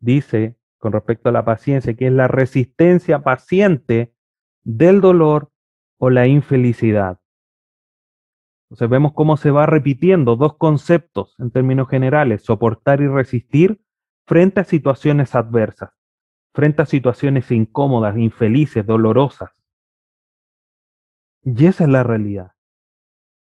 dice 0.00 0.56
con 0.78 0.92
respecto 0.92 1.28
a 1.28 1.32
la 1.32 1.44
paciencia 1.44 1.94
que 1.94 2.06
es 2.06 2.12
la 2.12 2.28
resistencia 2.28 3.22
paciente 3.22 4.14
del 4.64 5.00
dolor 5.00 5.50
o 5.98 6.08
la 6.08 6.26
infelicidad. 6.26 7.20
Entonces 8.64 8.88
vemos 8.88 9.12
cómo 9.12 9.36
se 9.36 9.50
va 9.50 9.66
repitiendo 9.66 10.36
dos 10.36 10.56
conceptos 10.56 11.34
en 11.38 11.50
términos 11.50 11.88
generales, 11.88 12.42
soportar 12.42 13.00
y 13.00 13.06
resistir 13.06 13.82
frente 14.26 14.60
a 14.60 14.64
situaciones 14.64 15.34
adversas 15.34 15.95
frente 16.56 16.80
a 16.80 16.86
situaciones 16.86 17.50
incómodas, 17.50 18.16
infelices, 18.16 18.86
dolorosas. 18.86 19.50
Y 21.42 21.66
esa 21.66 21.84
es 21.84 21.90
la 21.90 22.02
realidad. 22.02 22.52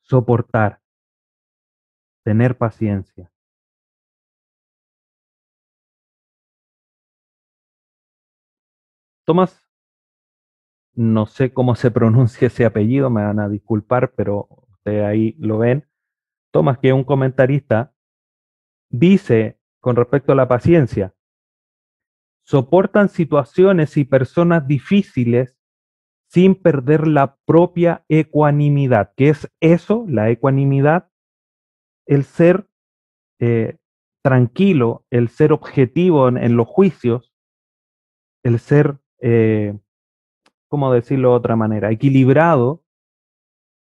Soportar. 0.03 0.81
Tener 2.25 2.59
paciencia. 2.59 3.31
Tomás, 9.25 9.65
no 10.95 11.27
sé 11.27 11.53
cómo 11.53 11.77
se 11.77 11.91
pronuncia 11.93 12.49
ese 12.49 12.65
apellido, 12.65 13.11
me 13.11 13.23
van 13.23 13.39
a 13.39 13.49
disculpar, 13.49 14.13
pero 14.17 14.49
ustedes 14.73 15.05
ahí 15.05 15.37
lo 15.39 15.59
ven. 15.59 15.89
Tomás, 16.51 16.79
que 16.79 16.89
es 16.89 16.95
un 16.95 17.05
comentarista, 17.05 17.95
dice 18.91 19.61
con 19.79 19.95
respecto 19.95 20.33
a 20.33 20.35
la 20.35 20.49
paciencia, 20.49 21.15
soportan 22.49 23.11
situaciones 23.11 23.99
y 23.99 24.05
personas 24.05 24.67
difíciles 24.67 25.59
sin 26.31 26.55
perder 26.55 27.07
la 27.07 27.37
propia 27.45 28.07
ecuanimidad. 28.09 29.13
¿Qué 29.19 29.29
es 29.29 29.53
eso? 29.61 30.07
La 30.09 30.31
ecuanimidad, 30.31 31.11
el 32.07 32.25
ser 32.25 32.67
eh, 33.39 33.77
tranquilo, 34.23 35.05
el 35.11 35.29
ser 35.29 35.53
objetivo 35.53 36.29
en, 36.29 36.57
los 36.57 36.67
juicios, 36.67 37.35
el 38.43 38.59
ser, 38.59 38.99
eh, 39.21 39.79
¿cómo 40.69 40.91
decirlo 40.91 41.31
de 41.31 41.37
otra 41.37 41.55
manera? 41.55 41.91
Equilibrado. 41.91 42.83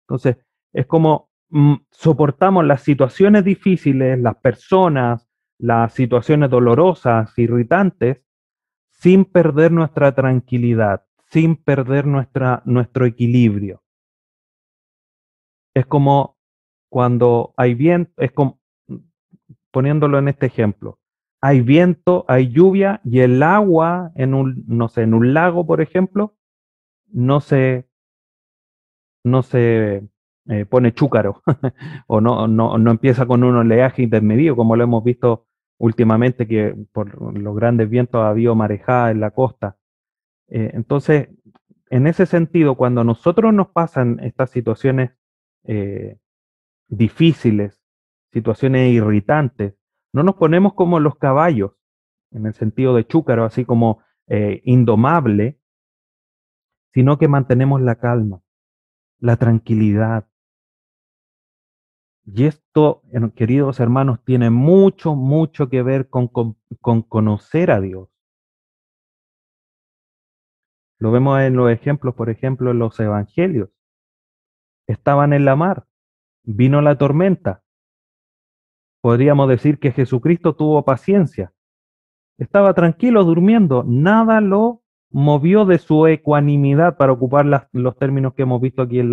Entonces, 0.08 0.38
es 0.72 0.86
como 0.86 1.28
mm, 1.50 1.74
soportamos 1.90 2.64
las 2.64 2.80
situaciones 2.80 3.44
difíciles, 3.44 4.18
las 4.18 4.36
personas, 4.36 5.28
las 5.58 5.92
situaciones 5.92 6.48
dolorosas, 6.48 7.38
irritantes, 7.38 8.24
sin 9.04 9.26
perder 9.26 9.70
nuestra 9.70 10.14
tranquilidad, 10.14 11.04
sin 11.26 11.56
perder 11.56 12.06
nuestra, 12.06 12.62
nuestro 12.64 13.04
equilibrio. 13.04 13.82
Es 15.74 15.84
como 15.84 16.38
cuando 16.88 17.52
hay 17.58 17.74
viento, 17.74 18.14
es 18.16 18.32
como, 18.32 18.62
poniéndolo 19.70 20.18
en 20.18 20.28
este 20.28 20.46
ejemplo, 20.46 21.00
hay 21.42 21.60
viento, 21.60 22.24
hay 22.28 22.48
lluvia 22.48 23.02
y 23.04 23.20
el 23.20 23.42
agua 23.42 24.10
en 24.14 24.32
un, 24.32 24.64
no 24.68 24.88
sé, 24.88 25.02
en 25.02 25.12
un 25.12 25.34
lago, 25.34 25.66
por 25.66 25.82
ejemplo, 25.82 26.38
no 27.12 27.40
se, 27.42 27.86
no 29.22 29.42
se 29.42 30.08
eh, 30.48 30.64
pone 30.64 30.94
chúcaro 30.94 31.42
o 32.06 32.22
no, 32.22 32.48
no, 32.48 32.78
no 32.78 32.90
empieza 32.90 33.26
con 33.26 33.44
un 33.44 33.54
oleaje 33.54 34.02
intermedio, 34.02 34.56
como 34.56 34.76
lo 34.76 34.84
hemos 34.84 35.04
visto 35.04 35.46
últimamente 35.78 36.46
que 36.46 36.74
por 36.92 37.36
los 37.36 37.56
grandes 37.56 37.90
vientos 37.90 38.20
ha 38.20 38.28
habido 38.28 38.54
marejada 38.54 39.10
en 39.10 39.20
la 39.20 39.30
costa. 39.30 39.76
Eh, 40.48 40.70
entonces, 40.74 41.28
en 41.90 42.06
ese 42.06 42.26
sentido, 42.26 42.76
cuando 42.76 43.02
a 43.02 43.04
nosotros 43.04 43.52
nos 43.52 43.68
pasan 43.68 44.20
estas 44.20 44.50
situaciones 44.50 45.12
eh, 45.64 46.18
difíciles, 46.88 47.80
situaciones 48.32 48.92
irritantes, 48.92 49.74
No 50.12 50.22
nos 50.22 50.36
ponemos 50.36 50.74
como 50.74 51.00
los 51.00 51.16
caballos, 51.16 51.72
en 52.30 52.46
el 52.46 52.54
sentido 52.54 52.94
de 52.94 53.04
chúcaro, 53.04 53.44
así 53.44 53.64
como 53.64 53.98
eh, 54.28 54.60
indomable, 54.64 55.58
sino 56.92 57.18
que 57.18 57.26
mantenemos 57.26 57.82
la 57.82 57.96
calma, 57.96 58.40
la 59.18 59.36
tranquilidad. 59.36 60.28
Y 62.26 62.44
esto, 62.44 63.02
queridos 63.34 63.80
hermanos, 63.80 64.20
tiene 64.24 64.50
mucho, 64.50 65.14
mucho 65.14 65.68
que 65.68 65.82
ver 65.82 66.08
con, 66.08 66.28
con 66.28 67.02
conocer 67.02 67.70
a 67.70 67.80
Dios. 67.80 68.08
Lo 70.98 71.12
vemos 71.12 71.38
en 71.40 71.54
los 71.54 71.70
ejemplos, 71.70 72.14
por 72.14 72.30
ejemplo, 72.30 72.70
en 72.70 72.78
los 72.78 72.98
evangelios. 72.98 73.68
Estaban 74.86 75.34
en 75.34 75.44
la 75.44 75.54
mar, 75.54 75.86
vino 76.44 76.80
la 76.80 76.96
tormenta. 76.96 77.62
Podríamos 79.02 79.48
decir 79.48 79.78
que 79.78 79.92
Jesucristo 79.92 80.54
tuvo 80.56 80.82
paciencia. 80.82 81.52
Estaba 82.38 82.72
tranquilo 82.72 83.22
durmiendo, 83.24 83.84
nada 83.86 84.40
lo 84.40 84.82
movió 85.10 85.66
de 85.66 85.78
su 85.78 86.06
ecuanimidad, 86.06 86.96
para 86.96 87.12
ocupar 87.12 87.44
los 87.72 87.96
términos 87.98 88.34
que 88.34 88.42
hemos 88.42 88.60
visto 88.60 88.82
aquí 88.82 88.98
en, 88.98 89.12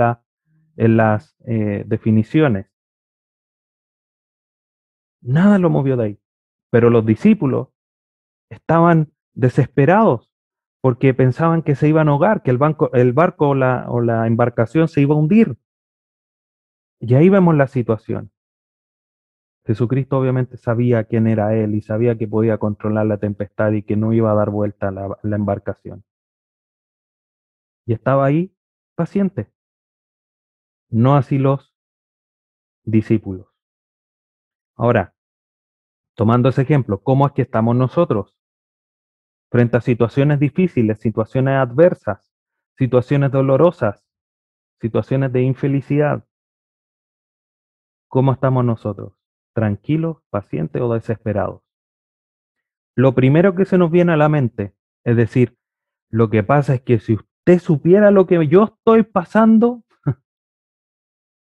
en 0.78 0.98
las 0.98 1.36
eh, 1.46 1.84
definiciones. 1.86 2.71
Nada 5.22 5.60
lo 5.60 5.70
movió 5.70 5.98
de 5.98 6.04
ahí. 6.04 6.20
Pero 6.70 6.90
los 6.90 7.06
discípulos 7.06 7.70
estaban 8.50 9.12
desesperados 9.34 10.30
porque 10.82 11.14
pensaban 11.14 11.62
que 11.62 11.76
se 11.76 11.88
iban 11.88 12.08
a 12.08 12.12
ahogar, 12.12 12.42
que 12.42 12.50
el, 12.50 12.60
el 12.94 13.14
barco 13.14 13.50
o 13.50 13.56
la, 13.56 14.28
embarcación 14.28 14.88
se 14.88 15.02
iba 15.02 15.14
a 15.14 15.18
hundir. 15.18 15.58
Y 17.00 17.14
ahí 17.14 17.30
vemos 17.30 17.56
la 17.56 17.68
situación. 17.68 18.32
Jesucristo 19.66 20.18
obviamente 20.18 20.58
sabía 20.58 21.04
quién 21.04 21.28
era 21.28 21.56
Él 21.56 21.76
y 21.76 21.82
sabía 21.82 22.18
que 22.18 22.28
podía 22.28 22.58
controlar 22.58 23.06
la 23.06 23.18
tempestad 23.18 23.72
y 23.74 23.84
que 23.84 23.96
no 23.96 24.12
iba 24.12 24.32
a 24.32 24.36
dar 24.36 24.50
vuelta 24.50 24.90
la, 24.90 25.18
la 25.22 25.36
embarcación. 25.36 26.04
Y 27.86 27.94
estaba 27.94 28.26
ahí 28.26 28.56
paciente. 28.96 29.52
No 30.90 31.16
así 31.16 31.38
los 31.38 31.76
discípulos. 32.84 33.51
Ahora, 34.76 35.16
tomando 36.16 36.50
ese 36.50 36.64
ejemplo, 36.64 37.02
¿cómo 37.02 37.28
es 37.28 37.34
que 37.34 37.42
estamos 37.44 37.76
nosotros? 37.76 38.38
Frente 39.50 39.78
a 39.78 39.82
situaciones 39.82 40.40
difíciles, 40.40 41.00
situaciones 41.00 41.56
adversas, 41.56 42.32
situaciones 42.78 43.32
dolorosas, 43.32 44.04
situaciones 44.80 45.32
de 45.34 45.42
infelicidad. 45.42 46.26
¿Cómo 48.08 48.34
estamos 48.34 48.66
nosotros? 48.66 49.22
tranquilos, 49.54 50.18
pacientes 50.30 50.82
o 50.82 50.94
desesperados. 50.94 51.62
Lo 52.96 53.14
primero 53.14 53.56
que 53.56 53.66
se 53.66 53.78
nos 53.78 53.92
viene 53.92 54.14
a 54.14 54.18
la 54.18 54.30
mente 54.30 54.74
es 55.04 55.16
decir, 55.16 55.58
lo 56.10 56.30
que 56.30 56.44
pasa 56.44 56.76
es 56.76 56.82
que 56.82 57.00
si 57.00 57.16
usted 57.16 57.60
supiera 57.60 58.12
lo 58.12 58.28
que 58.28 58.48
yo 58.48 58.66
estoy 58.66 59.04
pasando, 59.04 59.84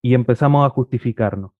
y 0.02 0.14
empezamos 0.14 0.66
a 0.66 0.70
justificarnos. 0.70 1.52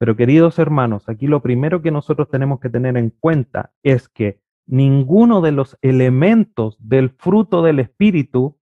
Pero 0.00 0.16
queridos 0.16 0.58
hermanos, 0.58 1.10
aquí 1.10 1.26
lo 1.26 1.42
primero 1.42 1.82
que 1.82 1.90
nosotros 1.90 2.30
tenemos 2.30 2.58
que 2.58 2.70
tener 2.70 2.96
en 2.96 3.10
cuenta 3.10 3.74
es 3.82 4.08
que 4.08 4.40
ninguno 4.66 5.42
de 5.42 5.52
los 5.52 5.76
elementos 5.82 6.78
del 6.80 7.10
fruto 7.10 7.62
del 7.62 7.80
Espíritu, 7.80 8.58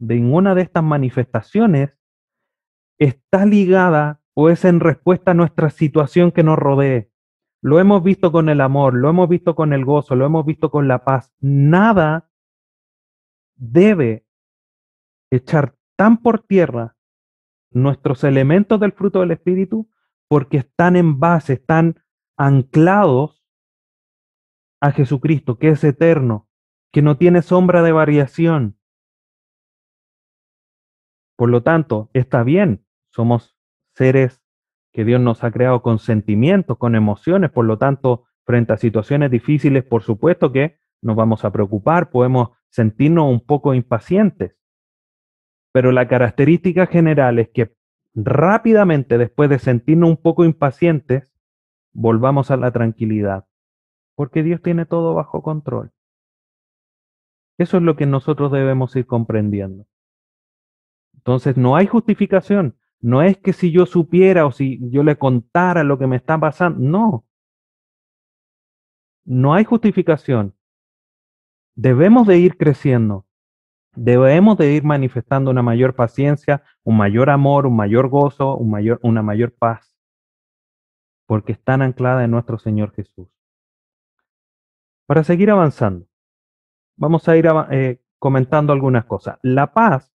de 0.00 0.14
ninguna 0.14 0.54
de 0.54 0.62
estas 0.62 0.82
manifestaciones, 0.82 1.98
está 2.98 3.44
ligada 3.44 4.22
o 4.32 4.48
es 4.48 4.64
en 4.64 4.80
respuesta 4.80 5.32
a 5.32 5.34
nuestra 5.34 5.68
situación 5.68 6.32
que 6.32 6.42
nos 6.42 6.58
rodee. 6.58 7.10
Lo 7.60 7.78
hemos 7.78 8.02
visto 8.02 8.32
con 8.32 8.48
el 8.48 8.62
amor, 8.62 8.94
lo 8.94 9.10
hemos 9.10 9.28
visto 9.28 9.54
con 9.54 9.74
el 9.74 9.84
gozo, 9.84 10.16
lo 10.16 10.24
hemos 10.24 10.46
visto 10.46 10.70
con 10.70 10.88
la 10.88 11.04
paz. 11.04 11.34
Nada 11.40 12.30
debe 13.56 14.26
echar 15.30 15.76
tan 15.96 16.16
por 16.22 16.40
tierra 16.40 16.96
nuestros 17.74 18.24
elementos 18.24 18.80
del 18.80 18.92
fruto 18.92 19.20
del 19.20 19.32
Espíritu 19.32 19.88
porque 20.28 20.58
están 20.58 20.96
en 20.96 21.20
base, 21.20 21.54
están 21.54 22.02
anclados 22.36 23.44
a 24.80 24.92
Jesucristo, 24.92 25.58
que 25.58 25.68
es 25.68 25.84
eterno, 25.84 26.48
que 26.92 27.02
no 27.02 27.16
tiene 27.16 27.42
sombra 27.42 27.82
de 27.82 27.92
variación. 27.92 28.78
Por 31.36 31.50
lo 31.50 31.62
tanto, 31.62 32.10
está 32.12 32.42
bien, 32.42 32.86
somos 33.10 33.56
seres 33.94 34.42
que 34.92 35.04
Dios 35.04 35.20
nos 35.20 35.42
ha 35.42 35.50
creado 35.50 35.82
con 35.82 35.98
sentimientos, 35.98 36.78
con 36.78 36.94
emociones, 36.94 37.50
por 37.50 37.64
lo 37.64 37.78
tanto, 37.78 38.24
frente 38.44 38.72
a 38.72 38.76
situaciones 38.76 39.30
difíciles, 39.30 39.84
por 39.84 40.02
supuesto 40.02 40.52
que 40.52 40.78
nos 41.02 41.16
vamos 41.16 41.44
a 41.44 41.52
preocupar, 41.52 42.10
podemos 42.10 42.50
sentirnos 42.68 43.30
un 43.30 43.44
poco 43.44 43.74
impacientes. 43.74 44.56
Pero 45.74 45.90
la 45.90 46.06
característica 46.06 46.86
general 46.86 47.40
es 47.40 47.48
que 47.48 47.74
rápidamente, 48.14 49.18
después 49.18 49.50
de 49.50 49.58
sentirnos 49.58 50.08
un 50.08 50.16
poco 50.16 50.44
impacientes, 50.44 51.34
volvamos 51.92 52.52
a 52.52 52.56
la 52.56 52.70
tranquilidad, 52.70 53.48
porque 54.14 54.44
Dios 54.44 54.62
tiene 54.62 54.86
todo 54.86 55.14
bajo 55.14 55.42
control. 55.42 55.90
Eso 57.58 57.78
es 57.78 57.82
lo 57.82 57.96
que 57.96 58.06
nosotros 58.06 58.52
debemos 58.52 58.94
ir 58.94 59.06
comprendiendo. 59.06 59.84
Entonces, 61.12 61.56
no 61.56 61.74
hay 61.74 61.88
justificación. 61.88 62.76
No 63.00 63.22
es 63.22 63.36
que 63.38 63.52
si 63.52 63.72
yo 63.72 63.84
supiera 63.84 64.46
o 64.46 64.52
si 64.52 64.78
yo 64.92 65.02
le 65.02 65.18
contara 65.18 65.82
lo 65.82 65.98
que 65.98 66.06
me 66.06 66.14
está 66.14 66.38
pasando, 66.38 66.78
no. 66.78 67.24
No 69.24 69.54
hay 69.54 69.64
justificación. 69.64 70.54
Debemos 71.74 72.28
de 72.28 72.38
ir 72.38 72.56
creciendo. 72.56 73.23
Debemos 73.96 74.58
de 74.58 74.72
ir 74.72 74.82
manifestando 74.82 75.50
una 75.50 75.62
mayor 75.62 75.94
paciencia, 75.94 76.62
un 76.82 76.96
mayor 76.96 77.30
amor, 77.30 77.66
un 77.66 77.76
mayor 77.76 78.08
gozo, 78.08 78.56
una 78.56 79.22
mayor 79.22 79.52
paz, 79.52 79.94
porque 81.26 81.52
están 81.52 81.82
ancladas 81.82 82.24
en 82.24 82.30
nuestro 82.32 82.58
Señor 82.58 82.92
Jesús. 82.92 83.28
Para 85.06 85.22
seguir 85.22 85.50
avanzando, 85.50 86.06
vamos 86.96 87.28
a 87.28 87.36
ir 87.36 87.46
eh, 87.70 88.00
comentando 88.18 88.72
algunas 88.72 89.04
cosas. 89.04 89.38
La 89.42 89.72
paz 89.72 90.12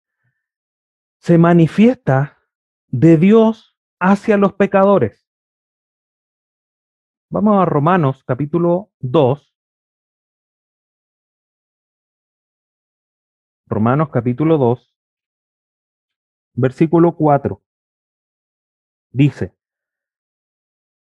se 1.19 1.37
manifiesta 1.37 2.37
de 2.87 3.17
Dios 3.17 3.77
hacia 3.99 4.37
los 4.37 4.53
pecadores. 4.53 5.27
Vamos 7.29 7.61
a 7.61 7.65
Romanos 7.65 8.23
capítulo 8.23 8.91
2. 8.99 9.54
Romanos 13.67 14.09
capítulo 14.09 14.59
2, 14.59 14.95
versículo 16.53 17.15
4. 17.15 17.59
Dice, 19.11 19.53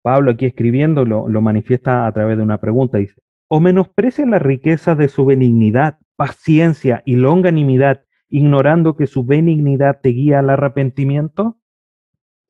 Pablo 0.03 0.31
aquí 0.31 0.47
escribiendo 0.47 1.05
lo, 1.05 1.29
manifiesta 1.43 2.07
a 2.07 2.13
través 2.13 2.39
de 2.39 2.43
una 2.43 2.63
pregunta, 2.63 2.97
dice, 2.97 3.21
o 3.49 3.61
menosprecia 3.61 4.25
la 4.25 4.39
riqueza 4.39 4.95
de 4.95 5.09
su 5.09 5.27
benignidad, 5.27 5.99
paciencia 6.17 7.03
y 7.05 7.17
longanimidad, 7.17 8.05
ignorando 8.31 8.97
que 8.97 9.07
su 9.07 9.27
benignidad 9.27 10.01
te 10.01 10.11
guía 10.11 10.39
al 10.39 10.49
arrepentimiento? 10.49 11.59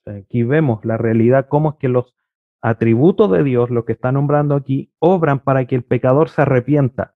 Aquí 0.07 0.45
vemos 0.45 0.85
la 0.85 0.97
realidad, 0.97 1.49
cómo 1.49 1.71
es 1.71 1.77
que 1.81 1.89
los 1.89 2.15
atributos 2.61 3.33
de 3.33 3.43
Dios, 3.43 3.69
lo 3.69 3.85
que 3.85 3.93
está 3.93 4.13
nombrando 4.13 4.55
aquí, 4.55 4.93
obran 5.01 5.41
para 5.41 5.65
que 5.65 5.75
el 5.75 5.83
pecador 5.83 6.29
se 6.29 6.43
arrepienta. 6.43 7.14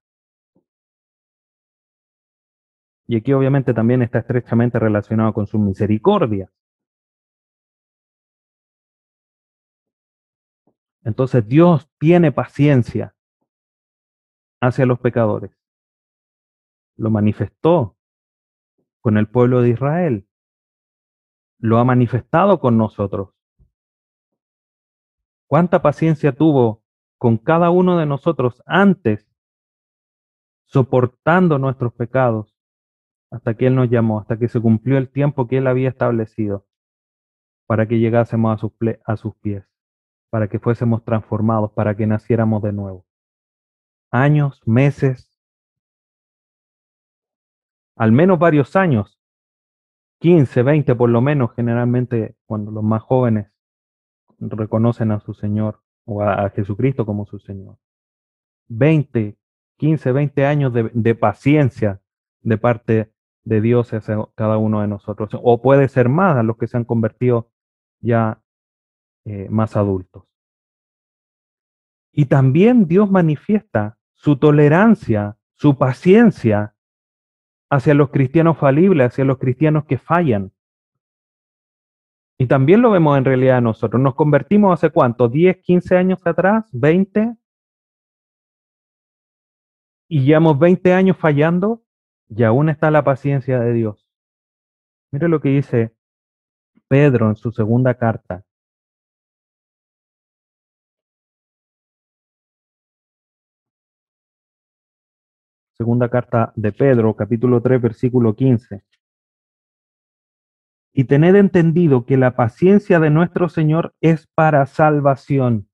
Y 3.09 3.17
aquí 3.17 3.33
obviamente 3.33 3.75
también 3.75 4.03
está 4.03 4.21
estrechamente 4.21 4.79
relacionado 4.79 5.33
con 5.33 5.47
su 5.49 5.59
misericordia. 5.59 6.53
Entonces 11.03 11.49
Dios 11.49 11.91
tiene 11.99 12.31
paciencia 12.31 13.17
hacia 14.61 14.87
los 14.87 15.01
pecadores. 15.01 15.51
Lo 16.97 17.11
manifestó 17.11 17.97
con 19.01 19.17
el 19.17 19.27
pueblo 19.27 19.63
de 19.63 19.71
Israel 19.71 20.29
lo 21.59 21.79
ha 21.79 21.85
manifestado 21.85 22.61
con 22.61 22.79
nosotros. 22.79 23.31
¿Cuánta 25.47 25.83
paciencia 25.83 26.33
tuvo 26.33 26.83
con 27.17 27.37
cada 27.37 27.71
uno 27.71 27.99
de 27.99 28.07
nosotros 28.07 28.63
antes, 28.67 29.29
soportando 30.67 31.59
nuestros 31.59 31.93
pecados, 31.95 32.55
hasta 33.31 33.55
que 33.55 33.67
Él 33.67 33.75
nos 33.75 33.91
llamó, 33.91 34.21
hasta 34.21 34.39
que 34.39 34.49
se 34.49 34.61
cumplió 34.61 34.99
el 34.99 35.09
tiempo 35.09 35.47
que 35.47 35.59
Él 35.59 35.67
había 35.67 35.89
establecido 35.89 36.67
para 37.67 37.87
que 37.87 37.99
llegásemos 37.99 38.55
a 38.55 39.17
sus, 39.17 39.35
pies, 39.37 39.65
para 40.31 40.49
que 40.49 40.59
fuésemos 40.59 41.05
transformados, 41.05 41.73
para 41.73 41.95
que 41.97 42.07
naciéramos 42.07 42.63
de 42.63 42.73
nuevo? 42.73 43.05
Años, 44.11 44.63
meses, 44.65 45.31
al 47.97 48.13
menos 48.13 48.39
varios 48.39 48.75
años 48.75 49.19
15, 50.21 50.63
20 50.63 50.95
por 50.95 51.11
lo 51.11 51.21
menos, 51.21 51.53
generalmente 51.55 52.37
cuando 52.47 52.71
los 52.71 52.83
más 52.83 53.03
jóvenes 53.03 53.53
reconocen 54.39 55.13
a 55.13 55.21
su 55.21 55.35
Señor 55.35 55.81
o 56.05 56.23
a, 56.23 56.51
Jesucristo 56.51 57.07
como 57.07 57.27
su 57.27 57.39
Señor. 57.39 57.77
20, 58.69 59.37
15, 59.77 60.13
20 60.13 60.47
años 60.47 60.73
de, 60.73 61.15
paciencia 61.15 62.01
de 62.41 62.59
parte 62.59 63.13
de 63.49 63.63
Dios 63.63 63.93
hacia 63.95 64.19
cada 64.35 64.59
uno 64.59 64.83
de 64.83 64.89
nosotros. 64.89 65.31
O 65.43 65.63
puede 65.63 65.89
ser 65.89 66.09
más 66.11 66.37
a 66.37 66.43
los 66.43 66.59
que 66.59 66.67
se 66.67 66.77
han 66.77 66.85
convertido 66.85 67.51
ya 68.01 68.43
eh, 69.25 69.49
más 69.49 69.75
adultos. 69.75 70.25
Y 72.13 72.27
también 72.27 72.87
Dios 72.87 73.11
manifiesta 73.11 73.99
su 74.13 74.37
tolerancia, 74.37 75.39
su 75.55 75.79
paciencia 75.79 76.75
hacia 77.71 77.95
los 77.95 78.11
cristianos 78.11 78.59
falibles, 78.59 79.13
hacia 79.13 79.25
los 79.25 79.39
cristianos 79.39 79.85
que 79.87 79.97
fallan. 79.97 80.53
Y 82.39 82.47
también 82.47 82.83
lo 82.83 82.91
vemos 82.91 83.17
en 83.17 83.25
realidad 83.25 83.63
nosotros. 83.63 84.01
Nos 84.01 84.15
convertimos 84.15 84.75
hace 84.75 84.91
cuánto, 84.91 85.29
10, 85.29 85.57
15 85.63 85.97
años 85.97 86.21
atrás, 86.27 86.69
20, 86.73 87.35
y 90.09 90.21
llevamos 90.23 90.59
20 90.59 90.93
años 90.93 91.17
fallando 91.17 91.83
y 92.29 92.43
aún 92.43 92.69
está 92.69 92.91
la 92.91 93.05
paciencia 93.05 93.59
de 93.61 93.73
Dios. 93.73 94.07
Mire 95.11 95.29
lo 95.29 95.41
que 95.41 95.49
dice 95.49 95.95
Pedro 96.89 97.29
en 97.29 97.37
su 97.37 97.51
segunda 97.53 97.95
carta. 97.95 98.45
Segunda 105.77 106.09
carta 106.09 106.53
de 106.57 106.73
Pedro, 106.73 107.15
capítulo 107.15 107.63
3, 107.63 107.81
versículo 107.81 108.35
15. 108.35 108.83
Y 110.93 111.05
tened 111.05 111.37
entendido 111.37 112.05
que 112.05 112.17
la 112.17 112.35
paciencia 112.35 112.99
de 112.99 113.11
nuestro 113.11 113.49
Señor 113.49 113.95
es 114.01 114.27
para 114.35 114.67
salvación, 114.67 115.69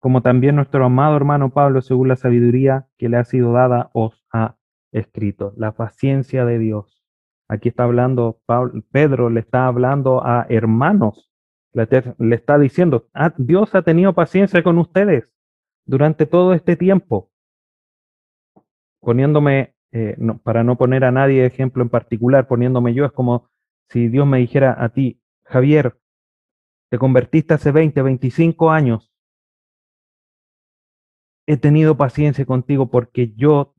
como 0.00 0.22
también 0.22 0.56
nuestro 0.56 0.84
amado 0.84 1.16
hermano 1.16 1.50
Pablo, 1.50 1.80
según 1.80 2.08
la 2.08 2.16
sabiduría 2.16 2.88
que 2.98 3.08
le 3.08 3.16
ha 3.16 3.24
sido 3.24 3.52
dada, 3.52 3.90
os 3.92 4.24
ha 4.32 4.56
escrito. 4.92 5.52
La 5.56 5.72
paciencia 5.72 6.44
de 6.44 6.58
Dios. 6.58 7.02
Aquí 7.48 7.68
está 7.68 7.84
hablando, 7.84 8.40
Pedro 8.90 9.30
le 9.30 9.40
está 9.40 9.66
hablando 9.66 10.24
a 10.24 10.46
hermanos, 10.48 11.30
le, 11.72 11.86
está 12.34 12.58
diciendo, 12.58 13.08
ah, 13.14 13.32
Dios 13.36 13.74
ha 13.74 13.82
tenido 13.82 14.14
paciencia 14.14 14.62
con 14.64 14.78
ustedes 14.78 15.30
durante 15.84 16.26
todo 16.26 16.54
este 16.54 16.74
tiempo 16.74 17.30
poniéndome, 19.06 19.76
eh, 19.92 20.16
para 20.42 20.64
no 20.64 20.76
poner 20.76 21.04
a 21.04 21.12
nadie 21.12 21.46
ejemplo 21.46 21.80
en 21.80 21.88
particular, 21.88 22.48
poniéndome 22.48 22.92
yo, 22.92 23.04
es 23.04 23.12
como 23.12 23.48
si 23.88 24.08
Dios 24.08 24.26
me 24.26 24.38
dijera 24.38 24.82
a 24.82 24.88
ti, 24.88 25.22
Javier, 25.44 25.96
te 26.90 26.98
convertiste 26.98 27.54
hace 27.54 27.70
20, 27.70 28.02
25 28.02 28.72
años, 28.72 29.14
he 31.46 31.56
tenido 31.56 31.96
paciencia 31.96 32.44
contigo 32.44 32.90
porque 32.90 33.32
yo, 33.36 33.75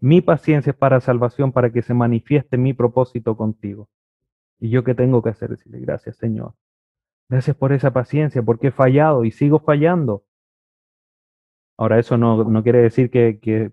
mi 0.00 0.20
paciencia 0.20 0.70
es 0.70 0.76
para 0.76 1.00
salvación, 1.00 1.52
para 1.52 1.70
que 1.72 1.82
se 1.82 1.94
manifieste 1.94 2.58
mi 2.58 2.74
propósito 2.74 3.36
contigo. 3.36 3.88
Y 4.58 4.70
yo 4.70 4.84
qué 4.84 4.94
tengo 4.94 5.22
que 5.22 5.30
hacer? 5.30 5.50
Decirle 5.50 5.80
gracias 5.80 6.16
Señor. 6.16 6.54
Gracias 7.28 7.56
por 7.56 7.72
esa 7.72 7.92
paciencia, 7.92 8.42
porque 8.42 8.68
he 8.68 8.72
fallado 8.72 9.24
y 9.24 9.32
sigo 9.32 9.58
fallando. 9.58 10.24
Ahora, 11.76 11.98
eso 11.98 12.16
no, 12.16 12.44
no 12.44 12.62
quiere 12.62 12.78
decir 12.78 13.10
que, 13.10 13.38
que, 13.40 13.72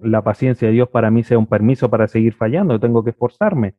la 0.00 0.22
paciencia 0.22 0.68
de 0.68 0.74
Dios 0.74 0.88
para 0.88 1.10
mí 1.10 1.24
sea 1.24 1.38
un 1.38 1.46
permiso 1.46 1.90
para 1.90 2.08
seguir 2.08 2.34
fallando, 2.34 2.74
yo 2.74 2.80
tengo 2.80 3.04
que 3.04 3.10
esforzarme. 3.10 3.76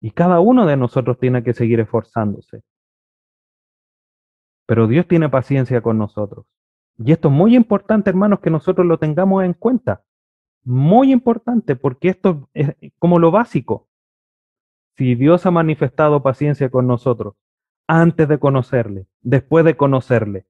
Y 0.00 0.10
cada 0.10 0.40
uno 0.40 0.66
de 0.66 0.76
nosotros 0.76 1.18
tiene 1.18 1.42
que 1.42 1.54
seguir 1.54 1.80
esforzándose. 1.80 2.62
Pero 4.66 4.86
Dios 4.86 5.06
tiene 5.06 5.28
paciencia 5.28 5.80
con 5.80 5.98
nosotros. 5.98 6.46
Y 6.98 7.12
esto 7.12 7.28
es 7.28 7.34
muy 7.34 7.54
importante, 7.54 8.10
hermanos, 8.10 8.40
que 8.40 8.50
nosotros 8.50 8.86
lo 8.86 8.98
tengamos 8.98 9.44
en 9.44 9.52
cuenta. 9.52 10.02
Muy 10.66 11.12
importante, 11.12 11.76
porque 11.76 12.08
esto 12.08 12.50
es 12.52 12.74
como 12.98 13.18
lo 13.18 13.30
básico. 13.30 13.88
Si 14.98 15.14
Dios 15.14 15.46
ha 15.46 15.50
manifestado 15.50 16.22
paciencia 16.22 16.68
con 16.70 16.86
nosotros 16.86 17.36
antes 17.88 18.28
de 18.28 18.38
conocerle, 18.38 19.06
después 19.22 19.64
de 19.64 19.76
conocerle, 19.76 20.46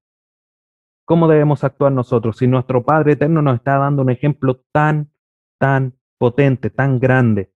¿Cómo 1.06 1.28
debemos 1.28 1.62
actuar 1.62 1.92
nosotros 1.92 2.36
si 2.36 2.48
nuestro 2.48 2.84
Padre 2.84 3.12
Eterno 3.12 3.40
nos 3.40 3.58
está 3.58 3.78
dando 3.78 4.02
un 4.02 4.10
ejemplo 4.10 4.60
tan, 4.72 5.12
tan 5.56 5.96
potente, 6.18 6.68
tan 6.68 6.98
grande? 6.98 7.52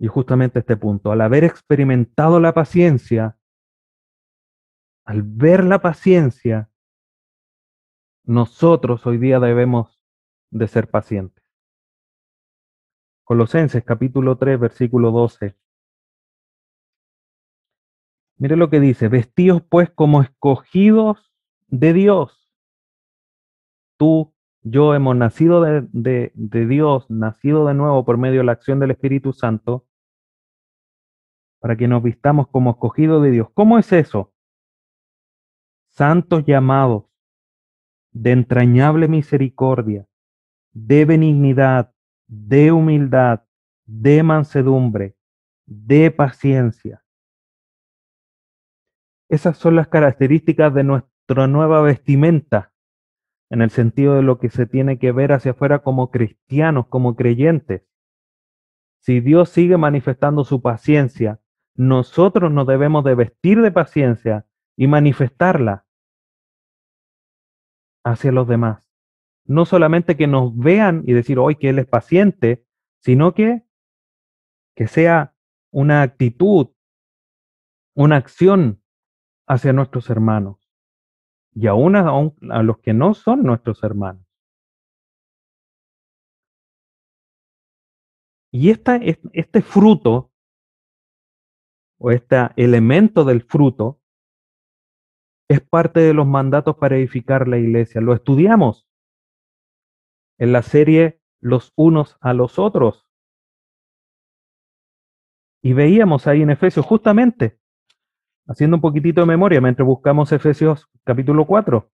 Y 0.00 0.08
justamente 0.08 0.58
este 0.58 0.76
punto, 0.76 1.12
al 1.12 1.20
haber 1.20 1.44
experimentado 1.44 2.40
la 2.40 2.52
paciencia, 2.52 3.38
al 5.06 5.22
ver 5.22 5.64
la 5.64 5.80
paciencia, 5.80 6.68
nosotros 8.24 9.06
hoy 9.06 9.18
día 9.18 9.38
debemos 9.38 10.02
de 10.50 10.66
ser 10.66 10.90
pacientes. 10.90 11.44
Colosenses 13.22 13.84
capítulo 13.84 14.36
3, 14.36 14.58
versículo 14.58 15.12
12. 15.12 15.56
Mire 18.38 18.56
lo 18.56 18.68
que 18.68 18.80
dice, 18.80 19.08
vestidos 19.08 19.62
pues 19.62 19.90
como 19.90 20.22
escogidos 20.22 21.32
de 21.68 21.92
Dios. 21.92 22.50
Tú, 23.96 24.34
yo 24.62 24.92
hemos 24.94 25.16
nacido 25.16 25.62
de, 25.62 26.32
de, 26.34 26.66
Dios, 26.66 27.08
nacido 27.08 27.66
de 27.66 27.74
nuevo 27.74 28.04
por 28.04 28.18
medio 28.18 28.40
de 28.40 28.44
la 28.44 28.52
acción 28.52 28.80
del 28.80 28.90
Espíritu 28.90 29.32
Santo, 29.32 29.86
para 31.60 31.76
que 31.76 31.86
nos 31.86 32.02
vistamos 32.02 32.48
como 32.48 32.72
escogidos 32.72 33.22
de 33.22 33.30
Dios. 33.30 33.48
¿Cómo 33.54 33.78
es 33.78 33.92
eso? 33.92 34.35
Santos 35.96 36.44
llamados, 36.44 37.04
de 38.12 38.32
entrañable 38.32 39.08
misericordia, 39.08 40.06
de 40.72 41.04
benignidad, 41.04 41.92
de 42.26 42.72
humildad, 42.72 43.42
de 43.86 44.22
mansedumbre, 44.22 45.16
de 45.66 46.10
paciencia 46.10 47.02
esas 49.28 49.56
son 49.58 49.74
las 49.76 49.88
características 49.88 50.72
de 50.72 50.84
nuestra 50.84 51.46
nueva 51.48 51.82
vestimenta, 51.82 52.72
en 53.50 53.62
el 53.62 53.70
sentido 53.70 54.14
de 54.14 54.22
lo 54.22 54.38
que 54.38 54.50
se 54.50 54.66
tiene 54.66 54.98
que 54.98 55.12
ver 55.12 55.32
hacia 55.32 55.52
afuera 55.52 55.80
como 55.80 56.10
cristianos, 56.10 56.86
como 56.88 57.16
creyentes. 57.16 57.82
Si 59.00 59.20
Dios 59.20 59.48
sigue 59.50 59.76
manifestando 59.76 60.44
su 60.44 60.62
paciencia, 60.62 61.40
nosotros 61.74 62.52
nos 62.52 62.66
debemos 62.66 63.04
de 63.04 63.14
vestir 63.14 63.62
de 63.62 63.70
paciencia 63.70 64.46
y 64.76 64.86
manifestarla 64.86 65.85
hacia 68.06 68.30
los 68.30 68.46
demás. 68.46 68.88
No 69.44 69.64
solamente 69.64 70.16
que 70.16 70.28
nos 70.28 70.56
vean 70.56 71.02
y 71.06 71.12
decir 71.12 71.38
hoy 71.38 71.56
que 71.56 71.70
Él 71.70 71.80
es 71.80 71.86
paciente, 71.86 72.64
sino 73.00 73.34
que, 73.34 73.66
que 74.76 74.86
sea 74.86 75.34
una 75.72 76.02
actitud, 76.02 76.68
una 77.94 78.16
acción 78.16 78.80
hacia 79.48 79.72
nuestros 79.72 80.08
hermanos 80.08 80.58
y 81.52 81.66
aún 81.66 81.96
a, 81.96 82.62
los 82.62 82.78
que 82.78 82.92
no 82.92 83.14
son 83.14 83.42
nuestros 83.42 83.82
hermanos. 83.82 84.24
Y 88.52 88.70
esta, 88.70 88.96
este 88.96 89.62
fruto, 89.62 90.32
o 91.98 92.10
este 92.10 92.36
elemento 92.56 93.24
del 93.24 93.42
fruto, 93.42 94.00
es 95.48 95.60
parte 95.60 96.00
de 96.00 96.14
los 96.14 96.26
mandatos 96.26 96.76
para 96.76 96.96
edificar 96.96 97.48
la 97.48 97.58
iglesia. 97.58 98.00
Lo 98.00 98.12
estudiamos 98.12 98.86
en 100.38 100.52
la 100.52 100.62
serie 100.62 101.20
Los 101.40 101.72
unos 101.76 102.16
a 102.20 102.32
los 102.32 102.58
otros. 102.58 103.06
Y 105.62 105.72
veíamos 105.72 106.26
ahí 106.26 106.42
en 106.42 106.50
Efesios 106.50 106.86
justamente 106.86 107.58
haciendo 108.46 108.76
un 108.76 108.80
poquitito 108.80 109.20
de 109.20 109.26
memoria 109.26 109.60
mientras 109.60 109.86
buscamos 109.86 110.32
Efesios 110.32 110.88
capítulo 111.04 111.44
4. 111.46 111.90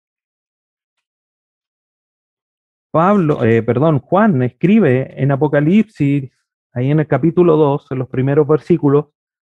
Pablo, 2.90 3.44
eh, 3.44 3.62
perdón, 3.62 3.98
Juan 3.98 4.42
escribe 4.42 5.20
en 5.22 5.30
Apocalipsis, 5.30 6.30
ahí 6.72 6.90
en 6.90 7.00
el 7.00 7.06
capítulo 7.06 7.56
2, 7.56 7.90
en 7.90 7.98
los 7.98 8.08
primeros 8.08 8.46
versículos, 8.46 9.06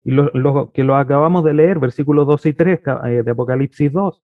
y 0.03 0.11
lo, 0.11 0.71
que 0.71 0.83
lo 0.83 0.97
acabamos 0.97 1.43
de 1.45 1.53
leer, 1.53 1.79
versículos 1.79 2.27
2 2.27 2.45
y 2.47 2.53
3 2.53 2.81
eh, 3.05 3.23
de 3.23 3.31
Apocalipsis 3.31 3.91
2. 3.91 4.21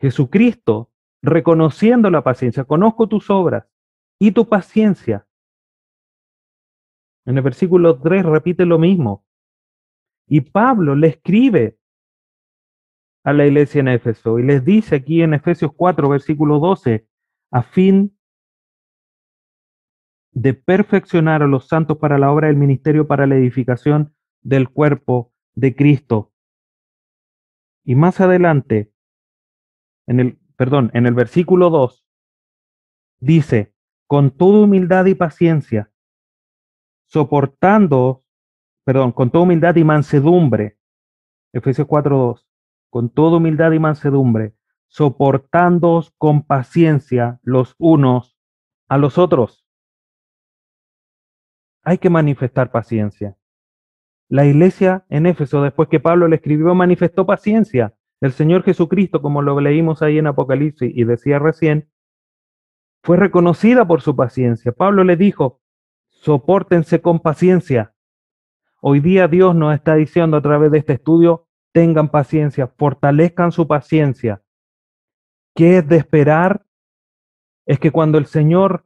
Jesucristo, 0.00 0.90
reconociendo 1.22 2.10
la 2.10 2.22
paciencia, 2.22 2.64
conozco 2.64 3.08
tus 3.08 3.28
obras 3.30 3.66
y 4.18 4.32
tu 4.32 4.48
paciencia. 4.48 5.26
En 7.26 7.36
el 7.36 7.42
versículo 7.42 8.00
3 8.00 8.24
repite 8.24 8.64
lo 8.64 8.78
mismo. 8.78 9.26
Y 10.26 10.40
Pablo 10.40 10.94
le 10.94 11.08
escribe 11.08 11.78
a 13.24 13.32
la 13.34 13.46
iglesia 13.46 13.80
en 13.80 13.88
Éfeso 13.88 14.38
y 14.38 14.44
les 14.44 14.64
dice 14.64 14.96
aquí 14.96 15.22
en 15.22 15.34
Efesios 15.34 15.72
4, 15.76 16.08
versículo 16.08 16.58
12, 16.58 17.06
a 17.50 17.62
fin 17.62 18.16
de 20.32 20.54
perfeccionar 20.54 21.42
a 21.42 21.46
los 21.46 21.68
santos 21.68 21.98
para 21.98 22.16
la 22.18 22.32
obra 22.32 22.46
del 22.46 22.56
ministerio, 22.56 23.06
para 23.06 23.26
la 23.26 23.36
edificación 23.36 24.14
del 24.42 24.68
cuerpo 24.68 25.32
de 25.54 25.74
Cristo. 25.74 26.32
Y 27.84 27.94
más 27.94 28.20
adelante, 28.20 28.92
en 30.06 30.20
el, 30.20 30.38
perdón, 30.56 30.90
en 30.94 31.06
el 31.06 31.14
versículo 31.14 31.70
2, 31.70 32.06
dice, 33.20 33.74
con 34.06 34.30
toda 34.30 34.60
humildad 34.60 35.06
y 35.06 35.14
paciencia, 35.14 35.92
soportando, 37.06 38.24
perdón, 38.84 39.12
con 39.12 39.30
toda 39.30 39.44
humildad 39.44 39.76
y 39.76 39.84
mansedumbre, 39.84 40.78
Efesios 41.52 41.86
4.2, 41.86 42.46
con 42.90 43.10
toda 43.10 43.38
humildad 43.38 43.72
y 43.72 43.78
mansedumbre, 43.78 44.54
soportándoos 44.88 46.12
con 46.18 46.42
paciencia 46.42 47.40
los 47.42 47.74
unos 47.78 48.38
a 48.88 48.96
los 48.96 49.18
otros. 49.18 49.66
Hay 51.82 51.98
que 51.98 52.10
manifestar 52.10 52.70
paciencia. 52.70 53.36
La 54.28 54.44
iglesia 54.44 55.06
en 55.08 55.26
Éfeso, 55.26 55.62
después 55.62 55.88
que 55.88 56.00
Pablo 56.00 56.28
le 56.28 56.36
escribió, 56.36 56.74
manifestó 56.74 57.24
paciencia. 57.24 57.94
El 58.20 58.32
Señor 58.32 58.62
Jesucristo, 58.62 59.22
como 59.22 59.40
lo 59.40 59.58
leímos 59.60 60.02
ahí 60.02 60.18
en 60.18 60.26
Apocalipsis 60.26 60.92
y 60.94 61.04
decía 61.04 61.38
recién, 61.38 61.88
fue 63.02 63.16
reconocida 63.16 63.86
por 63.86 64.02
su 64.02 64.14
paciencia. 64.14 64.72
Pablo 64.72 65.02
le 65.04 65.16
dijo, 65.16 65.62
sopórtense 66.10 67.00
con 67.00 67.20
paciencia. 67.20 67.94
Hoy 68.80 69.00
día 69.00 69.28
Dios 69.28 69.54
nos 69.54 69.74
está 69.74 69.94
diciendo 69.94 70.36
a 70.36 70.42
través 70.42 70.70
de 70.72 70.78
este 70.78 70.94
estudio, 70.94 71.46
tengan 71.72 72.10
paciencia, 72.10 72.66
fortalezcan 72.66 73.50
su 73.50 73.66
paciencia. 73.66 74.42
¿Qué 75.54 75.78
es 75.78 75.88
de 75.88 75.96
esperar? 75.96 76.66
Es 77.66 77.78
que 77.78 77.90
cuando 77.90 78.18
el 78.18 78.26
Señor 78.26 78.84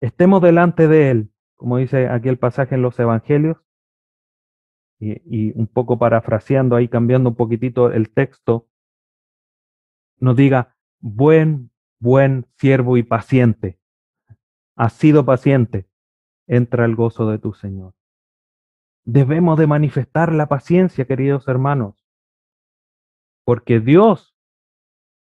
estemos 0.00 0.40
delante 0.40 0.88
de 0.88 1.10
Él, 1.10 1.30
como 1.56 1.78
dice 1.78 2.08
aquí 2.08 2.28
el 2.28 2.38
pasaje 2.38 2.74
en 2.74 2.82
los 2.82 2.98
Evangelios, 2.98 3.56
y, 4.98 5.52
un 5.58 5.66
poco 5.66 5.98
parafraseando 5.98 6.76
ahí, 6.76 6.88
cambiando 6.88 7.30
un 7.30 7.36
poquitito 7.36 7.92
el 7.92 8.10
texto, 8.10 8.68
nos 10.18 10.36
diga, 10.36 10.76
buen, 11.00 11.70
buen 11.98 12.46
siervo 12.56 12.96
y 12.96 13.02
paciente, 13.02 13.78
has 14.74 14.94
sido 14.94 15.24
paciente, 15.24 15.88
entra 16.46 16.84
el 16.84 16.96
gozo 16.96 17.28
de 17.30 17.38
tu 17.38 17.52
Señor. 17.52 17.94
Debemos 19.04 19.58
de 19.58 19.66
manifestar 19.66 20.32
la 20.32 20.48
paciencia, 20.48 21.06
queridos 21.06 21.46
hermanos, 21.48 22.06
porque 23.44 23.80
Dios 23.80 24.34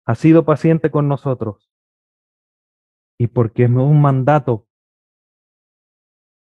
ha 0.05 0.15
sido 0.15 0.45
paciente 0.45 0.91
con 0.91 1.07
nosotros 1.07 1.69
y 3.17 3.27
porque 3.27 3.63
es 3.63 3.69
un 3.69 4.01
mandato 4.01 4.67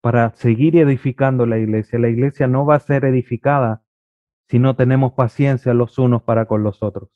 para 0.01 0.31
seguir 0.33 0.75
edificando 0.77 1.45
la 1.45 1.59
iglesia. 1.59 1.99
La 1.99 2.09
iglesia 2.09 2.47
no 2.47 2.65
va 2.65 2.75
a 2.75 2.79
ser 2.79 3.05
edificada 3.05 3.83
si 4.49 4.59
no 4.59 4.75
tenemos 4.75 5.13
paciencia 5.13 5.73
los 5.73 5.97
unos 5.97 6.23
para 6.23 6.47
con 6.47 6.63
los 6.63 6.83
otros. 6.83 7.09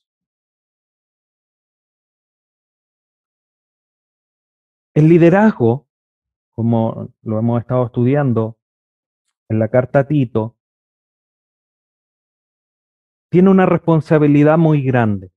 El 4.93 5.09
liderazgo, 5.09 5.87
como 6.51 7.13
lo 7.23 7.39
hemos 7.39 7.59
estado 7.59 7.87
estudiando 7.87 8.57
en 9.49 9.59
la 9.59 9.67
carta 9.67 9.99
a 9.99 10.07
Tito, 10.07 10.55
tiene 13.29 13.49
una 13.49 13.65
responsabilidad 13.65 14.57
muy 14.57 14.81
grande. 14.81 15.31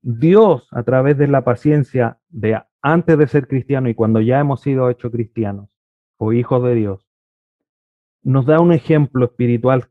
Dios, 0.00 0.68
a 0.70 0.84
través 0.84 1.18
de 1.18 1.26
la 1.26 1.44
paciencia 1.44 2.18
de 2.28 2.62
antes 2.80 3.18
de 3.18 3.26
ser 3.26 3.48
cristiano 3.48 3.90
y 3.90 3.94
cuando 3.94 4.20
ya 4.22 4.38
hemos 4.38 4.62
sido 4.62 4.88
hechos 4.88 5.12
cristianos 5.12 5.68
o 6.18 6.32
hijos 6.32 6.62
de 6.64 6.74
Dios, 6.74 7.08
nos 8.22 8.44
da 8.46 8.60
un 8.60 8.72
ejemplo 8.72 9.24
espiritual 9.24 9.90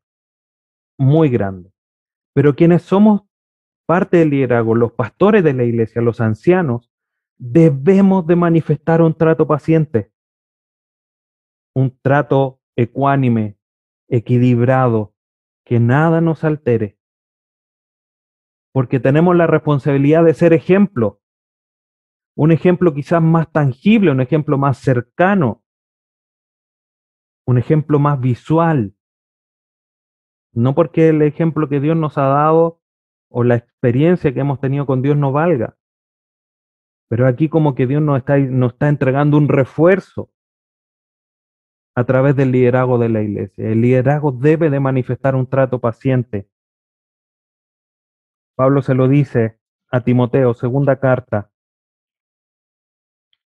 muy 0.97 1.29
grande. 1.29 1.71
Pero 2.33 2.55
quienes 2.55 2.83
somos 2.83 3.23
parte 3.87 4.17
del 4.17 4.29
liderazgo, 4.29 4.75
los 4.75 4.91
pastores 4.91 5.43
de 5.43 5.53
la 5.53 5.63
iglesia, 5.63 6.01
los 6.01 6.21
ancianos, 6.21 6.91
debemos 7.37 8.27
de 8.27 8.35
manifestar 8.35 9.01
un 9.01 9.15
trato 9.15 9.47
paciente, 9.47 10.11
un 11.73 11.97
trato 12.01 12.59
ecuánime, 12.75 13.57
equilibrado, 14.07 15.13
que 15.63 15.79
nada 15.79 16.21
nos 16.21 16.43
altere, 16.43 16.97
porque 18.71 18.99
tenemos 18.99 19.35
la 19.35 19.47
responsabilidad 19.47 20.23
de 20.23 20.33
ser 20.33 20.53
ejemplo. 20.53 21.21
Un 22.35 22.51
ejemplo 22.51 22.93
quizás 22.93 23.21
más 23.21 23.51
tangible, 23.51 24.11
un 24.11 24.21
ejemplo 24.21 24.57
más 24.57 24.77
cercano, 24.77 25.63
un 27.47 27.57
ejemplo 27.57 27.97
más 27.97 28.19
visual. 28.19 28.93
No 30.53 30.75
porque 30.75 31.09
el 31.09 31.23
ejemplo 31.23 31.67
que 31.67 31.79
Dios 31.79 31.97
nos 31.97 32.19
ha 32.19 32.27
dado 32.27 32.81
o 33.29 33.43
la 33.43 33.55
experiencia 33.55 34.31
que 34.33 34.41
hemos 34.41 34.59
tenido 34.59 34.85
con 34.85 35.01
Dios 35.01 35.17
no 35.17 35.31
valga. 35.31 35.75
Pero 37.09 37.25
aquí 37.25 37.49
como 37.49 37.73
que 37.73 37.87
Dios 37.87 38.03
nos 38.03 38.19
está, 38.19 38.37
está 38.37 38.89
entregando 38.89 39.37
un 39.37 39.47
refuerzo 39.47 40.29
a 41.95 42.03
través 42.03 42.35
del 42.35 42.51
liderazgo 42.51 42.99
de 42.99 43.09
la 43.09 43.23
iglesia. 43.23 43.67
El 43.67 43.81
liderazgo 43.81 44.31
debe 44.31 44.69
de 44.69 44.79
manifestar 44.79 45.35
un 45.35 45.47
trato 45.47 45.79
paciente 45.79 46.47
Pablo 48.57 48.81
se 48.81 48.95
lo 48.95 49.07
dice 49.07 49.59
a 49.91 50.01
Timoteo, 50.01 50.55
segunda 50.55 50.99
carta, 50.99 51.51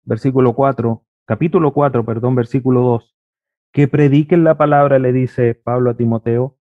versículo 0.05 0.55
4, 0.55 1.03
capítulo 1.25 1.73
4, 1.73 2.05
perdón, 2.05 2.35
versículo 2.35 2.79
2, 2.83 3.15
que 3.73 3.87
prediquen 3.87 4.43
la 4.43 4.55
palabra, 4.55 4.99
le 4.99 5.11
dice 5.11 5.55
Pablo 5.55 5.89
a 5.89 5.97
Timoteo, 5.97 6.59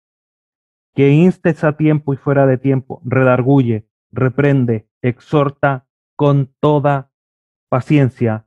que 0.95 1.11
instes 1.11 1.65
a 1.65 1.77
tiempo 1.77 2.13
y 2.13 2.19
fuera 2.19 2.47
de 2.47 2.59
tiempo, 2.59 3.01
redarguye, 3.05 3.89
reprende, 4.11 4.91
exhorta 5.01 5.89
con 6.17 6.55
toda 6.61 7.11
paciencia 7.71 8.47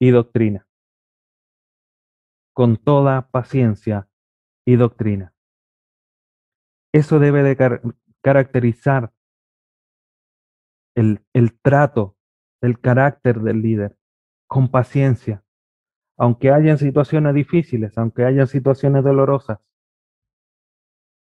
y 0.00 0.10
doctrina. 0.10 0.66
Con 2.54 2.78
toda 2.78 3.30
paciencia 3.30 4.08
y 4.64 4.76
doctrina. 4.76 5.34
Eso 6.92 7.18
debe 7.18 7.42
de 7.42 7.82
caracterizar 8.22 9.12
el, 10.94 11.20
el 11.34 11.58
trato, 11.60 12.16
el 12.62 12.80
carácter 12.80 13.40
del 13.40 13.60
líder, 13.60 13.98
con 14.46 14.70
paciencia, 14.70 15.43
aunque 16.16 16.50
hayan 16.50 16.78
situaciones 16.78 17.34
difíciles, 17.34 17.96
aunque 17.98 18.24
hayan 18.24 18.46
situaciones 18.46 19.04
dolorosas, 19.04 19.58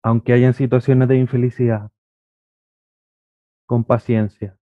aunque 0.03 0.33
hayan 0.33 0.53
situaciones 0.53 1.07
de 1.07 1.17
infelicidad, 1.17 1.91
con 3.65 3.83
paciencia, 3.83 4.57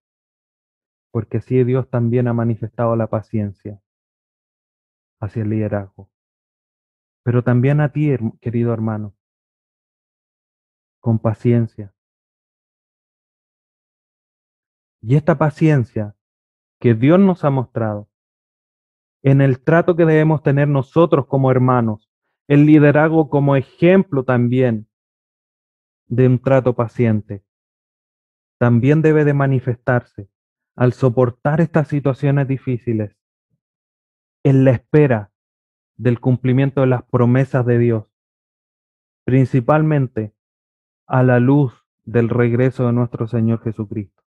porque 1.12 1.38
así 1.38 1.63
Dios 1.63 1.89
también 1.89 2.28
ha 2.28 2.34
manifestado 2.34 2.95
la 2.95 3.08
paciencia 3.08 3.82
hacia 5.19 5.43
el 5.43 5.49
liderazgo. 5.49 6.10
Pero 7.23 7.43
también 7.43 7.82
a 7.82 7.91
ti, 7.91 8.15
querido 8.41 8.73
hermano, 8.73 9.15
con 10.99 11.19
paciencia, 11.19 11.93
Y 15.06 15.17
esta 15.17 15.38
paciencia 15.38 16.15
que 16.80 16.93
Dios 16.93 17.19
nos 17.19 17.43
ha 17.43 17.49
mostrado 17.49 18.10
en 19.23 19.41
el 19.41 19.63
trato 19.63 19.95
que 19.95 20.05
debemos 20.05 20.43
tener 20.43 20.67
nosotros 20.67 21.25
como 21.27 21.49
hermanos, 21.49 22.09
el 22.47 22.65
liderazgo 22.65 23.29
como 23.29 23.55
ejemplo 23.55 24.23
también 24.25 24.88
de 26.07 26.27
un 26.27 26.39
trato 26.39 26.75
paciente, 26.75 27.43
también 28.59 29.01
debe 29.01 29.23
de 29.23 29.33
manifestarse 29.33 30.29
al 30.75 30.93
soportar 30.93 31.62
estas 31.62 31.88
situaciones 31.88 32.47
difíciles 32.47 33.17
en 34.43 34.65
la 34.65 34.71
espera 34.71 35.31
del 35.95 36.19
cumplimiento 36.19 36.81
de 36.81 36.88
las 36.88 37.03
promesas 37.03 37.65
de 37.65 37.77
Dios, 37.77 38.05
principalmente 39.23 40.36
a 41.07 41.23
la 41.23 41.39
luz 41.39 41.73
del 42.03 42.27
regreso 42.27 42.88
de 42.88 42.93
nuestro 42.93 43.27
Señor 43.27 43.62
Jesucristo. 43.63 44.21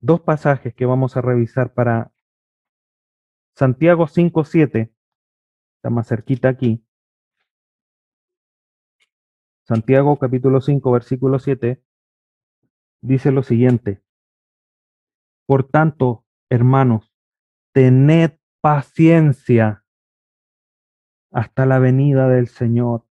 Dos 0.00 0.20
pasajes 0.22 0.74
que 0.74 0.86
vamos 0.86 1.16
a 1.16 1.20
revisar 1.20 1.74
para 1.74 2.12
Santiago 3.56 4.06
5.7, 4.06 4.92
está 5.76 5.88
más 5.88 6.06
cerquita 6.06 6.50
aquí. 6.50 6.84
Santiago 9.66 10.18
capítulo 10.18 10.60
5, 10.60 10.92
versículo 10.92 11.38
7, 11.38 11.82
dice 13.00 13.32
lo 13.32 13.42
siguiente. 13.42 14.02
Por 15.46 15.64
tanto, 15.64 16.26
hermanos, 16.50 17.14
tened 17.72 18.32
paciencia 18.60 19.86
hasta 21.32 21.64
la 21.64 21.78
venida 21.78 22.28
del 22.28 22.48
Señor. 22.48 23.06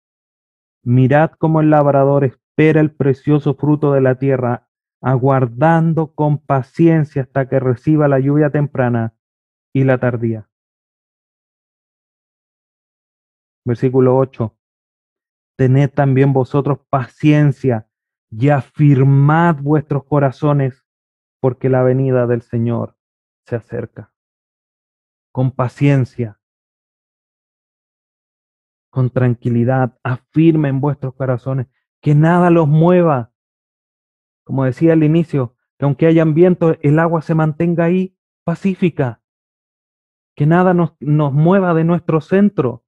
Mirad 0.83 1.31
cómo 1.39 1.61
el 1.61 1.71
labrador 1.71 2.23
espera 2.23 2.81
el 2.81 2.91
precioso 2.91 3.55
fruto 3.55 3.93
de 3.93 4.01
la 4.01 4.19
tierra 4.19 4.69
aguardando 5.01 6.13
con 6.13 6.37
paciencia 6.37 7.23
hasta 7.23 7.49
que 7.49 7.59
reciba 7.59 8.07
la 8.07 8.19
lluvia 8.19 8.51
temprana 8.51 9.15
y 9.75 9.83
la 9.83 9.97
tardía. 9.97 10.49
Versículo 13.65 14.17
8. 14.17 14.57
Tened 15.57 15.89
también 15.89 16.31
vosotros 16.31 16.79
paciencia 16.89 17.89
y 18.31 18.49
afirmad 18.49 19.57
vuestros 19.61 20.05
corazones, 20.05 20.85
porque 21.41 21.67
la 21.67 21.83
venida 21.83 22.25
del 22.25 22.41
Señor 22.41 22.97
se 23.45 23.57
acerca. 23.57 24.13
Con 25.33 25.51
paciencia, 25.51 26.39
con 28.89 29.09
tranquilidad, 29.09 29.99
afirmen 30.03 30.79
vuestros 30.79 31.15
corazones, 31.15 31.67
que 32.01 32.15
nada 32.15 32.49
los 32.49 32.69
mueva. 32.69 33.33
Como 34.45 34.63
decía 34.63 34.93
al 34.93 35.03
inicio, 35.03 35.57
que 35.77 35.83
aunque 35.83 36.05
hayan 36.07 36.33
viento, 36.33 36.77
el 36.79 36.97
agua 36.97 37.21
se 37.21 37.35
mantenga 37.35 37.83
ahí 37.83 38.17
pacífica. 38.45 39.21
Que 40.35 40.45
nada 40.45 40.73
nos, 40.73 40.93
nos 40.99 41.33
mueva 41.33 41.73
de 41.73 41.83
nuestro 41.83 42.21
centro, 42.21 42.83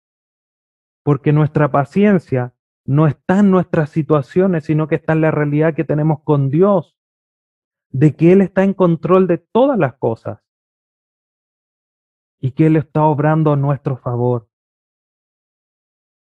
porque 1.03 1.31
nuestra 1.31 1.71
paciencia 1.71 2.53
no 2.85 3.07
está 3.07 3.39
en 3.39 3.51
nuestras 3.51 3.89
situaciones, 3.89 4.65
sino 4.65 4.87
que 4.87 4.95
está 4.95 5.13
en 5.13 5.21
la 5.21 5.31
realidad 5.31 5.73
que 5.73 5.83
tenemos 5.83 6.23
con 6.23 6.49
Dios, 6.49 6.97
de 7.89 8.15
que 8.15 8.33
Él 8.33 8.41
está 8.41 8.63
en 8.63 8.73
control 8.73 9.27
de 9.27 9.37
todas 9.37 9.77
las 9.77 9.95
cosas 9.95 10.41
y 12.39 12.51
que 12.51 12.67
Él 12.67 12.75
está 12.75 13.03
obrando 13.03 13.53
a 13.53 13.55
nuestro 13.55 13.97
favor 13.97 14.49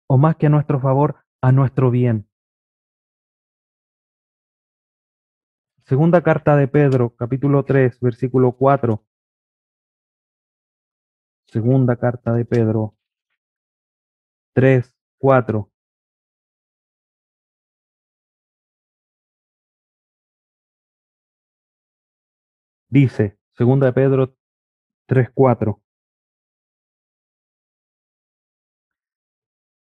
o 0.07 0.17
más 0.17 0.35
que 0.35 0.45
a 0.45 0.49
nuestro 0.49 0.79
favor, 0.79 1.25
a 1.41 1.51
nuestro 1.51 1.89
bien. 1.89 2.27
Segunda 5.85 6.21
carta 6.21 6.55
de 6.55 6.67
Pedro, 6.67 7.15
capítulo 7.15 7.63
3, 7.65 7.99
versículo 7.99 8.53
4. 8.53 9.03
Segunda 11.53 11.95
carta 11.97 12.33
de 12.33 12.45
Pedro 12.45 12.95
3, 14.55 14.91
4. 15.19 15.69
Dice, 22.89 23.37
segunda 23.55 23.85
de 23.85 23.93
Pedro 23.93 24.35
3, 25.07 25.29
4. 25.31 25.79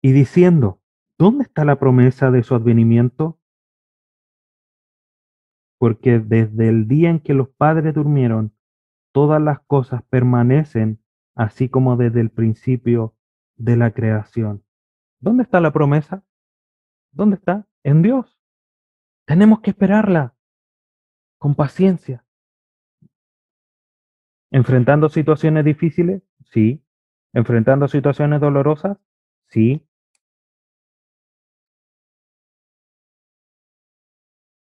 y 0.05 0.11
diciendo, 0.11 0.81
¿dónde 1.19 1.43
está 1.43 1.63
la 1.65 1.77
promesa 1.77 2.31
de 2.31 2.41
su 2.41 2.55
advenimiento? 2.55 3.39
Porque 5.77 6.17
desde 6.17 6.67
el 6.67 6.87
día 6.87 7.11
en 7.11 7.19
que 7.19 7.35
los 7.35 7.49
padres 7.49 7.93
durmieron, 7.93 8.53
todas 9.13 9.39
las 9.39 9.59
cosas 9.61 10.01
permanecen 10.09 11.02
así 11.35 11.69
como 11.69 11.97
desde 11.97 12.21
el 12.21 12.29
principio 12.29 13.15
de 13.55 13.77
la 13.77 13.91
creación. 13.91 14.63
¿Dónde 15.19 15.43
está 15.43 15.61
la 15.61 15.71
promesa? 15.71 16.23
¿Dónde 17.11 17.37
está? 17.37 17.67
En 17.83 18.01
Dios. 18.01 18.39
Tenemos 19.25 19.61
que 19.61 19.71
esperarla 19.71 20.35
con 21.37 21.55
paciencia. 21.55 22.25
¿Enfrentando 24.51 25.09
situaciones 25.09 25.65
difíciles? 25.65 26.21
Sí. 26.51 26.85
¿Enfrentando 27.33 27.87
situaciones 27.87 28.41
dolorosas? 28.41 28.97
Sí. 29.47 29.87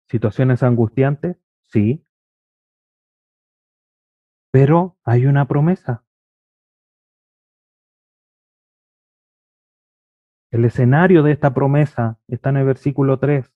¿Situaciones 0.10 0.64
angustiantes? 0.64 1.38
Sí. 1.68 2.04
Pero 4.52 4.98
hay 5.04 5.26
una 5.26 5.48
promesa. 5.48 6.07
El 10.52 10.66
escenario 10.66 11.24
de 11.24 11.32
esta 11.32 11.54
promesa 11.54 12.20
está 12.28 12.50
en 12.50 12.58
el 12.58 12.66
versículo 12.66 13.20
3. 13.20 13.54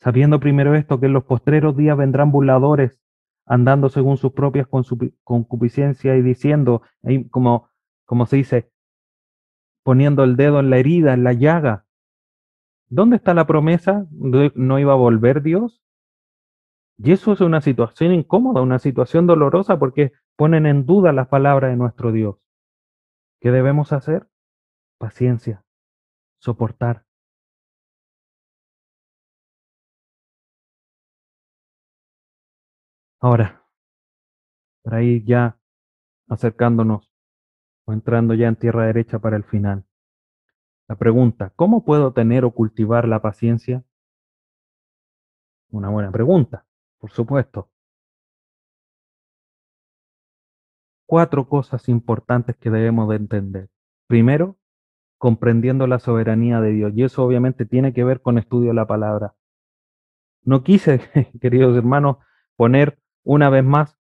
Sabiendo 0.00 0.40
primero 0.40 0.74
esto, 0.74 1.00
que 1.00 1.06
en 1.06 1.12
los 1.12 1.24
postreros 1.24 1.76
días 1.76 1.96
vendrán 1.96 2.30
burladores, 2.30 3.00
andando 3.44 3.88
según 3.88 4.16
sus 4.16 4.32
propias 4.32 4.66
concupiscencias 5.24 6.18
y 6.18 6.22
diciendo, 6.22 6.82
como, 7.30 7.70
como 8.04 8.26
se 8.26 8.36
dice, 8.36 8.70
poniendo 9.82 10.24
el 10.24 10.36
dedo 10.36 10.60
en 10.60 10.70
la 10.70 10.78
herida, 10.78 11.14
en 11.14 11.24
la 11.24 11.32
llaga, 11.32 11.86
¿Dónde 12.88 13.16
está 13.16 13.34
la 13.34 13.46
promesa? 13.46 14.06
¿No 14.12 14.78
iba 14.78 14.92
a 14.92 14.96
volver 14.96 15.42
Dios? 15.42 15.82
Y 16.98 17.12
eso 17.12 17.32
es 17.32 17.40
una 17.40 17.60
situación 17.60 18.12
incómoda, 18.12 18.62
una 18.62 18.78
situación 18.78 19.26
dolorosa 19.26 19.78
porque 19.78 20.12
ponen 20.36 20.66
en 20.66 20.86
duda 20.86 21.12
las 21.12 21.28
palabras 21.28 21.70
de 21.70 21.76
nuestro 21.76 22.12
Dios. 22.12 22.36
¿Qué 23.40 23.50
debemos 23.50 23.92
hacer? 23.92 24.28
Paciencia, 24.98 25.64
soportar. 26.38 27.04
Ahora, 33.20 33.66
para 34.82 35.02
ir 35.02 35.24
ya 35.24 35.58
acercándonos 36.28 37.12
o 37.86 37.92
entrando 37.92 38.34
ya 38.34 38.48
en 38.48 38.56
tierra 38.56 38.86
derecha 38.86 39.18
para 39.18 39.36
el 39.36 39.44
final. 39.44 39.84
La 40.88 40.96
pregunta, 40.96 41.52
¿cómo 41.56 41.84
puedo 41.84 42.12
tener 42.12 42.44
o 42.44 42.52
cultivar 42.52 43.08
la 43.08 43.20
paciencia? 43.20 43.84
Una 45.70 45.88
buena 45.88 46.12
pregunta, 46.12 46.64
por 46.98 47.10
supuesto. 47.10 47.70
Cuatro 51.06 51.48
cosas 51.48 51.88
importantes 51.88 52.56
que 52.56 52.70
debemos 52.70 53.08
de 53.08 53.16
entender. 53.16 53.70
Primero, 54.06 54.56
comprendiendo 55.18 55.86
la 55.86 55.98
soberanía 55.98 56.60
de 56.60 56.72
Dios. 56.72 56.92
Y 56.94 57.04
eso 57.04 57.24
obviamente 57.24 57.66
tiene 57.66 57.92
que 57.92 58.04
ver 58.04 58.20
con 58.20 58.38
estudio 58.38 58.68
de 58.68 58.74
la 58.74 58.86
palabra. 58.86 59.34
No 60.42 60.62
quise, 60.62 61.00
queridos 61.40 61.76
hermanos, 61.76 62.18
poner 62.56 62.98
una 63.24 63.50
vez 63.50 63.64
más, 63.64 63.98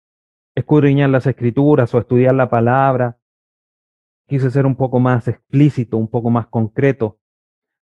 escudriñar 0.55 1.09
las 1.09 1.27
escrituras 1.27 1.93
o 1.93 1.99
estudiar 1.99 2.35
la 2.35 2.49
palabra 2.49 3.17
quise 4.31 4.49
ser 4.49 4.65
un 4.65 4.77
poco 4.77 5.01
más 5.01 5.27
explícito, 5.27 5.97
un 5.97 6.07
poco 6.07 6.29
más 6.29 6.47
concreto, 6.47 7.19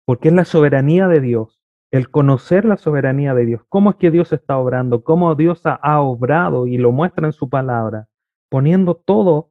porque 0.05 0.29
es 0.29 0.35
la 0.35 0.45
soberanía 0.45 1.09
de 1.09 1.21
Dios, 1.21 1.61
el 1.91 2.09
conocer 2.09 2.65
la 2.65 2.77
soberanía 2.77 3.35
de 3.35 3.47
Dios, 3.47 3.63
cómo 3.69 3.91
es 3.91 3.97
que 3.97 4.13
Dios 4.13 4.33
está 4.33 4.57
obrando, 4.57 5.03
cómo 5.03 5.35
Dios 5.35 5.63
ha, 5.65 6.01
obrado 6.01 6.69
y 6.69 6.79
lo 6.79 6.93
muestra 6.93 7.27
en 7.27 7.33
su 7.33 7.49
palabra, 7.49 8.07
poniendo 8.49 8.95
todo, 8.95 9.51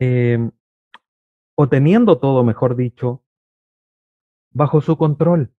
eh, 0.00 0.50
o 1.56 1.68
teniendo 1.68 2.18
todo, 2.18 2.44
mejor 2.44 2.76
dicho, 2.76 3.22
bajo 4.50 4.80
su 4.80 4.96
control. 4.96 5.54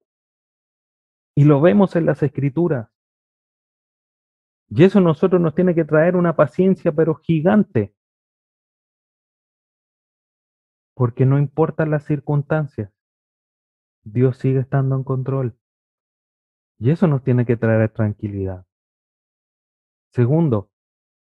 Y 1.36 1.44
lo 1.44 1.62
vemos 1.62 1.96
en 1.96 2.06
las 2.06 2.24
escrituras. 2.24 2.90
Y 4.70 4.84
eso 4.84 5.00
a 5.00 5.02
nosotros 5.02 5.42
nos 5.42 5.54
tiene 5.54 5.76
que 5.76 5.86
traer 5.86 6.16
una 6.16 6.36
paciencia, 6.36 6.92
pero 6.92 7.16
gigante. 7.16 7.94
Porque 10.96 11.26
no 11.26 11.38
importan 11.38 11.92
las 11.92 12.06
circunstancias, 12.06 12.92
Dios 14.04 14.38
sigue 14.38 14.60
estando 14.60 14.96
en 14.96 15.04
control. 15.04 15.58
Y 16.80 16.92
eso 16.92 17.08
nos 17.08 17.24
tiene 17.24 17.46
que 17.46 17.58
traer 17.58 17.90
tranquilidad. 17.90 18.66
Segundo, 20.12 20.72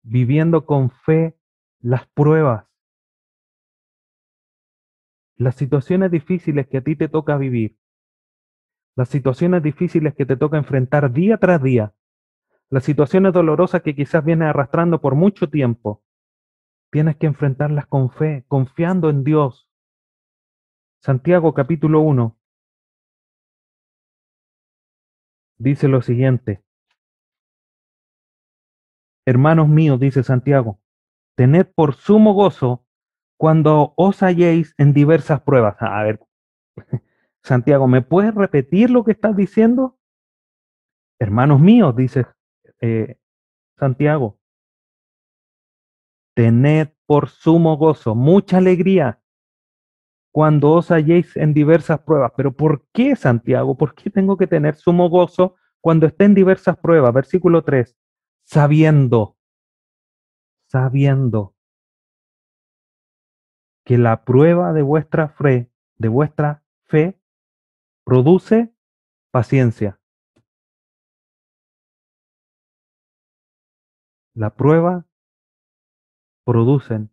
viviendo 0.04 0.66
con 0.66 0.92
fe 0.92 1.38
las 1.80 2.08
pruebas. 2.08 2.73
Las 5.38 5.56
situaciones 5.56 6.12
difíciles 6.12 6.68
que 6.68 6.78
a 6.78 6.82
ti 6.82 6.96
te 6.96 7.08
toca 7.08 7.38
vivir. 7.38 7.78
Las 8.96 9.10
situaciones 9.10 9.64
difíciles 9.64 10.14
que 10.14 10.26
te 10.26 10.38
toca 10.38 10.58
enfrentar 10.58 11.12
día 11.12 11.38
tras 11.38 11.62
día. 11.62 11.94
Las 12.70 12.84
situaciones 12.84 13.34
dolorosas 13.34 13.82
que 13.82 13.96
quizás 13.96 14.24
vienes 14.24 14.50
arrastrando 14.50 15.02
por 15.02 15.16
mucho 15.16 15.50
tiempo. 15.50 16.04
Tienes 16.92 17.18
que 17.18 17.26
enfrentarlas 17.26 17.88
con 17.88 18.12
fe, 18.12 18.46
confiando 18.48 19.10
en 19.10 19.24
Dios. 19.24 19.70
Santiago 21.02 21.54
capítulo 21.54 22.02
1 22.02 22.38
dice 25.64 25.88
lo 25.88 26.02
siguiente. 26.02 26.64
Hermanos 29.26 29.70
míos, 29.70 30.00
dice 30.00 30.22
Santiago, 30.24 30.80
tened 31.36 31.68
por 31.74 31.96
sumo 31.96 32.34
gozo 32.34 32.83
cuando 33.38 33.94
os 33.98 34.22
halléis 34.22 34.74
en 34.78 34.94
diversas 34.94 35.42
pruebas. 35.42 35.76
A 35.80 36.04
ver, 36.04 36.20
Santiago, 37.44 37.88
¿me 37.88 38.02
puedes 38.02 38.34
repetir 38.34 38.90
lo 38.90 39.04
que 39.04 39.12
estás 39.12 39.36
diciendo? 39.36 39.98
Hermanos 41.20 41.60
míos, 41.60 41.96
dice 41.96 42.26
eh, 42.82 43.18
Santiago, 43.78 44.40
tened 46.36 46.90
por 47.06 47.30
sumo 47.30 47.78
gozo, 47.78 48.16
mucha 48.16 48.58
alegría, 48.58 49.22
cuando 50.34 50.72
os 50.72 50.90
halléis 50.90 51.38
en 51.38 51.54
diversas 51.54 52.00
pruebas. 52.02 52.32
Pero 52.36 52.54
¿por 52.54 52.88
qué, 52.92 53.16
Santiago? 53.16 53.78
¿Por 53.78 53.94
qué 53.94 54.10
tengo 54.10 54.36
que 54.36 54.48
tener 54.48 54.76
sumo 54.76 55.10
gozo 55.10 55.56
cuando 55.80 56.08
estén 56.08 56.34
diversas 56.34 56.78
pruebas, 56.78 57.14
versículo 57.14 57.64
3, 57.64 57.96
sabiendo, 58.44 59.38
sabiendo 60.68 61.53
que 63.84 63.98
la 63.98 64.24
prueba 64.24 64.74
de 64.74 64.82
vuestra 64.82 65.30
fe, 65.30 65.70
de 65.98 66.08
vuestra 66.08 66.64
fe, 66.86 67.20
produce 68.04 68.74
paciencia. 69.32 70.00
La 74.34 74.56
prueba 74.56 75.06
producen, 76.46 77.12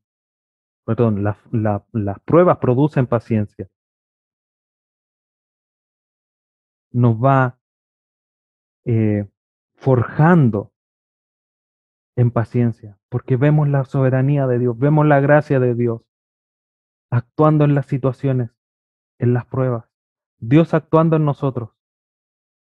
perdón, 0.85 1.23
las 1.23 2.21
pruebas 2.25 2.59
producen 2.59 3.07
paciencia. 3.07 3.69
Nos 6.93 7.17
va 7.17 7.59
eh, 8.85 9.29
forjando 9.75 10.73
en 12.17 12.31
paciencia, 12.31 12.99
porque 13.09 13.37
vemos 13.37 13.69
la 13.69 13.85
soberanía 13.85 14.47
de 14.47 14.59
Dios, 14.59 14.79
vemos 14.79 15.07
la 15.07 15.21
gracia 15.21 15.61
de 15.61 15.75
Dios 15.75 16.03
actuando 17.11 17.65
en 17.65 17.75
las 17.75 17.87
situaciones, 17.87 18.51
en 19.19 19.35
las 19.35 19.47
pruebas. 19.47 19.91
Dios 20.39 20.75
actuando 20.75 21.17
en 21.17 21.25
nosotros 21.25 21.71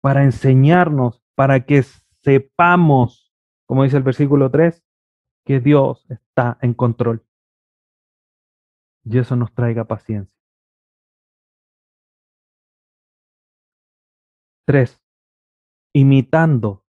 para 0.01 0.25
enseñarnos, 0.25 1.23
para 1.35 1.67
que 1.67 1.83
sepamos, 2.23 3.35
como 3.67 3.83
dice 3.83 3.97
el 3.97 4.03
versículo 4.03 4.51
3, 4.51 4.85
que 5.45 5.61
Dios 5.61 6.07
está 6.09 6.59
en 6.63 6.75
control. 6.75 7.25
Y 9.05 9.19
eso 9.19 9.37
nos 9.37 9.53
traiga 9.53 9.85
paciencia. 9.85 10.37
3. 14.67 15.01
Imitando 15.93 16.85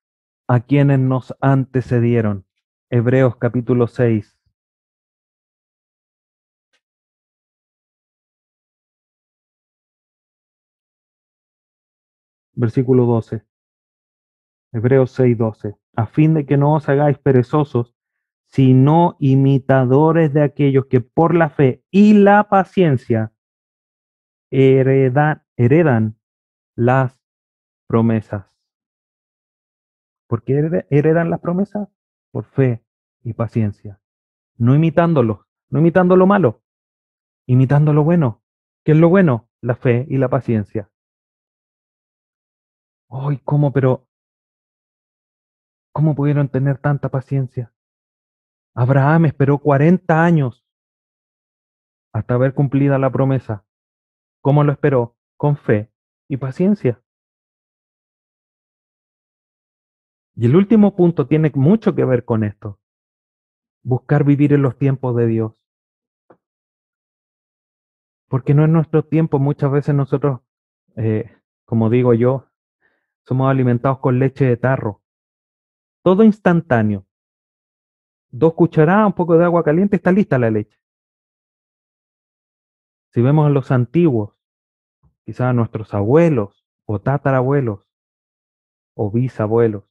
a 0.49 0.61
quienes 0.61 1.01
nos 1.01 1.35
antecedieron. 1.41 2.47
Hebreos 2.91 3.37
capítulo 3.37 3.89
6. 3.89 4.39
Versículo 12.55 13.05
12. 13.07 13.45
Hebreos 14.73 15.11
6, 15.13 15.39
12. 15.39 15.77
A 15.97 16.07
fin 16.07 16.35
de 16.35 16.47
que 16.47 16.57
no 16.57 16.75
os 16.75 16.89
hagáis 16.89 17.19
perezosos, 17.19 17.95
sino 18.47 19.17
imitadores 19.19 20.33
de 20.33 20.43
aquellos 20.43 20.87
que 20.87 21.01
por 21.01 21.35
la 21.35 21.51
fe 21.51 21.83
y 21.91 22.15
la 22.15 22.49
paciencia 22.49 23.33
heredan, 24.51 25.43
heredan 25.57 26.19
las 26.77 27.21
promesas. 27.89 28.47
¿Por 30.29 30.43
qué 30.43 30.87
heredan 30.91 31.31
las 31.31 31.41
promesas? 31.41 31.89
Por 32.31 32.45
fe 32.45 32.85
y 33.23 33.35
paciencia. 33.35 34.01
No 34.57 34.75
imitándolo, 34.75 35.47
no 35.69 35.81
imitando 35.81 36.17
lo 36.17 36.27
malo, 36.27 36.63
imitando 37.47 37.93
lo 37.93 38.05
bueno. 38.05 38.43
¿Qué 38.85 38.93
es 38.93 38.99
lo 38.99 39.09
bueno? 39.09 39.49
La 39.61 39.75
fe 39.75 40.07
y 40.09 40.19
la 40.19 40.29
paciencia. 40.29 40.91
¡Ay, 43.11 43.39
cómo, 43.45 43.73
pero! 43.73 44.07
¿Cómo 45.93 46.15
pudieron 46.15 46.49
tener 46.49 46.79
tanta 46.79 47.09
paciencia? 47.09 47.73
Abraham 48.75 49.27
esperó 49.27 49.59
40 49.59 50.25
años 50.25 50.65
hasta 52.13 52.35
haber 52.35 52.55
cumplida 52.55 52.99
la 52.99 53.11
promesa. 53.11 53.65
¿Cómo 54.41 54.65
lo 54.65 54.73
esperó? 54.73 55.17
Con 55.37 55.57
fe 55.57 55.93
y 56.29 56.37
paciencia. 56.37 57.03
Y 60.37 60.47
el 60.47 60.57
último 60.57 60.97
punto 60.97 61.27
tiene 61.27 61.51
mucho 61.55 61.95
que 61.95 62.05
ver 62.05 62.25
con 62.25 62.43
esto. 62.43 62.81
Buscar 63.83 64.25
vivir 64.25 64.53
en 64.53 64.63
los 64.63 64.77
tiempos 64.77 65.15
de 65.17 65.27
Dios. 65.27 65.53
Porque 68.29 68.55
no 68.55 68.65
es 68.65 68.71
nuestro 68.71 69.05
tiempo. 69.05 69.39
Muchas 69.39 69.71
veces 69.71 69.95
nosotros, 69.95 70.41
eh, 70.97 71.31
como 71.65 71.91
digo 71.91 72.15
yo, 72.15 72.49
somos 73.27 73.51
alimentados 73.51 73.99
con 73.99 74.19
leche 74.19 74.45
de 74.45 74.57
tarro. 74.57 75.03
Todo 76.03 76.23
instantáneo. 76.25 77.07
Dos 78.31 78.55
cucharadas, 78.55 79.07
un 79.07 79.13
poco 79.15 79.39
de 79.39 79.45
agua 79.45 79.65
caliente, 79.65 79.97
está 79.97 80.13
lista 80.13 80.39
la 80.39 80.51
leche. 80.51 80.79
Si 83.13 83.23
vemos 83.23 83.47
a 83.47 83.51
los 83.51 83.71
antiguos, 83.71 84.39
quizás 85.25 85.49
a 85.49 85.53
nuestros 85.53 85.95
abuelos 85.95 86.67
o 86.85 87.01
tatarabuelos 87.01 87.89
o 88.95 89.11
bisabuelos, 89.11 89.85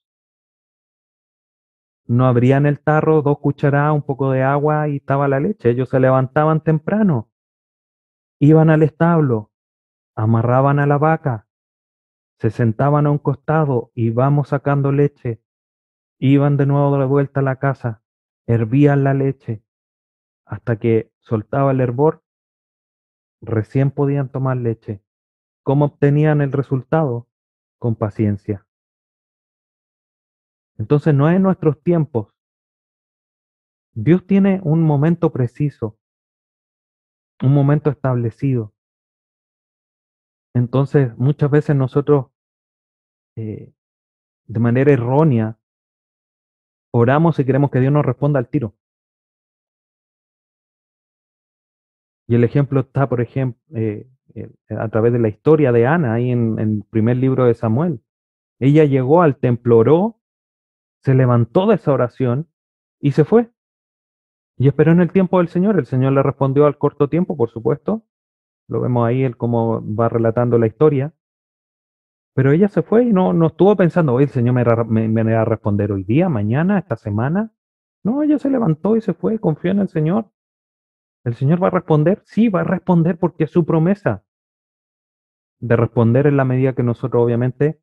no 2.06 2.28
abrían 2.28 2.66
el 2.66 2.82
tarro, 2.82 3.22
dos 3.22 3.40
cucharadas, 3.40 3.94
un 3.94 4.02
poco 4.02 4.32
de 4.32 4.44
agua 4.44 4.90
y 4.90 4.98
estaba 4.98 5.28
la 5.28 5.40
leche. 5.40 5.70
Ellos 5.70 5.90
se 5.90 6.00
levantaban 6.00 6.62
temprano, 6.62 7.32
iban 8.40 8.70
al 8.70 8.84
establo, 8.84 9.52
amarraban 10.16 10.80
a 10.80 10.86
la 10.86 10.98
vaca, 10.98 11.43
se 12.40 12.50
sentaban 12.50 13.08
a 13.08 13.12
un 13.12 13.18
costado 13.18 13.92
y 13.94 14.10
vamos 14.10 14.50
sacando 14.50 14.92
leche, 14.92 15.42
iban 16.20 16.58
de 16.58 16.66
nuevo 16.66 16.98
de 16.98 17.06
vuelta 17.06 17.40
a 17.40 17.44
la 17.44 17.58
casa, 17.58 18.04
hervían 18.48 19.04
la 19.04 19.14
leche 19.14 19.64
hasta 20.46 20.78
que 20.78 21.12
soltaba 21.20 21.72
el 21.72 21.82
hervor, 21.82 22.24
recién 23.42 23.92
podían 23.92 24.30
tomar 24.30 24.58
leche. 24.58 25.04
¿Cómo 25.64 25.86
obtenían 25.86 26.42
el 26.42 26.52
resultado? 26.52 27.28
Con 27.80 27.96
paciencia. 27.96 28.68
Entonces 30.78 31.14
no 31.14 31.30
es 31.30 31.36
en 31.36 31.44
nuestros 31.44 31.82
tiempos. 31.82 32.34
Dios 33.94 34.26
tiene 34.26 34.60
un 34.64 34.82
momento 34.82 35.32
preciso, 35.32 35.98
un 37.42 37.54
momento 37.54 37.90
establecido. 37.90 38.73
Entonces 40.54 41.18
muchas 41.18 41.50
veces 41.50 41.76
nosotros 41.76 42.28
eh, 43.36 43.74
de 44.46 44.60
manera 44.60 44.92
errónea 44.92 45.58
oramos 46.92 47.40
y 47.40 47.46
queremos 47.46 47.72
que 47.72 47.80
Dios 47.80 47.92
nos 47.92 48.06
responda 48.06 48.40
al 48.40 48.50
tiro. 48.50 48.76
Y 52.28 52.36
el 52.36 52.44
ejemplo 52.44 52.82
está, 52.82 53.10
por 53.10 53.22
ejemplo, 53.22 53.60
eh, 53.76 54.08
eh, 54.36 54.50
a 54.70 54.88
través 54.90 55.12
de 55.12 55.20
la 55.20 55.28
historia 55.28 55.72
de 55.72 55.86
Ana, 55.86 56.14
ahí 56.14 56.32
en, 56.32 56.60
en, 56.60 56.78
el 56.78 56.84
primer 56.90 57.18
libro 57.18 57.46
de 57.46 57.54
Samuel. 57.54 58.02
Ella 58.60 58.86
llegó 58.86 59.22
al 59.22 59.38
templo, 59.38 59.80
oró, 59.80 60.22
se 61.02 61.16
levantó 61.16 61.68
de 61.68 61.76
esa 61.76 61.92
oración 61.92 62.48
y 63.02 63.12
se 63.12 63.26
fue. 63.26 63.52
Y 64.58 64.68
esperó 64.68 64.92
en 64.92 65.02
el 65.02 65.12
tiempo 65.12 65.40
del 65.40 65.50
Señor. 65.50 65.78
El 65.78 65.86
Señor 65.86 66.14
le 66.14 66.24
respondió 66.24 66.66
al 66.66 66.78
corto 66.78 67.10
tiempo, 67.10 67.36
por 67.36 67.50
supuesto. 67.50 68.04
Lo 68.68 68.82
vemos 68.82 69.08
ahí, 69.08 69.24
él 69.24 69.38
cómo 69.38 69.82
va 69.96 70.10
relatando 70.10 70.58
la 70.58 70.68
historia. 70.68 71.14
Pero 72.36 72.52
ella 72.52 72.68
se 72.68 72.82
fue 72.82 73.04
y 73.06 73.14
no, 73.14 73.34
no 73.34 73.48
estuvo 73.48 73.76
pensando, 73.76 74.14
hoy 74.14 74.24
el 74.24 74.30
Señor 74.30 74.86
me, 74.88 75.08
me, 75.08 75.34
va 75.34 75.42
a 75.42 75.46
responder 75.46 75.92
hoy 75.92 76.04
día, 76.04 76.30
mañana, 76.30 76.80
esta 76.80 76.96
semana. 76.96 77.54
No, 78.04 78.24
ella 78.24 78.40
se 78.40 78.50
levantó 78.50 78.98
y 78.98 79.02
se 79.02 79.14
fue, 79.14 79.40
confió 79.40 79.72
en 79.72 79.80
el 79.80 79.90
Señor. 79.90 80.32
¿El 81.24 81.36
Señor 81.36 81.62
va 81.62 81.68
a 81.68 81.72
responder? 81.72 82.22
Sí, 82.26 82.50
va 82.50 82.62
a 82.62 82.66
responder 82.66 83.18
porque 83.18 83.46
es 83.46 83.52
su 83.52 83.66
promesa. 83.66 84.26
De 85.60 85.76
responder 85.76 86.28
en 86.28 86.38
la 86.38 86.44
medida 86.44 86.74
que 86.74 86.84
nosotros 86.84 87.24
obviamente 87.24 87.80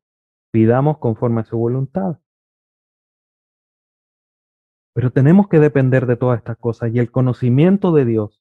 pidamos 0.51 0.97
conforme 0.99 1.41
a 1.41 1.45
su 1.45 1.57
voluntad. 1.57 2.19
Pero 4.93 5.11
tenemos 5.11 5.47
que 5.47 5.59
depender 5.59 6.05
de 6.05 6.17
todas 6.17 6.39
estas 6.39 6.57
cosas 6.57 6.93
y 6.93 6.99
el 6.99 7.09
conocimiento 7.09 7.93
de 7.93 8.05
Dios. 8.05 8.40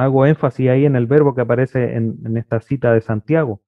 Hago 0.00 0.24
énfasis 0.24 0.70
ahí 0.70 0.86
en 0.86 0.96
el 0.96 1.06
verbo 1.06 1.34
que 1.34 1.42
aparece 1.42 1.94
en, 1.94 2.36
esta 2.36 2.60
cita 2.60 2.92
de 2.92 3.02
Santiago. 3.02 3.62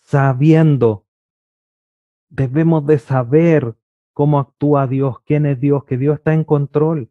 Sabiendo. 0.00 1.06
Debemos 2.28 2.84
de 2.86 2.98
saber 2.98 3.76
cómo 4.12 4.40
actúa 4.40 4.88
Dios, 4.88 5.20
quién 5.24 5.46
es 5.46 5.60
Dios, 5.60 5.84
que 5.84 5.96
Dios 5.96 6.18
está 6.18 6.34
en 6.34 6.42
control 6.42 7.10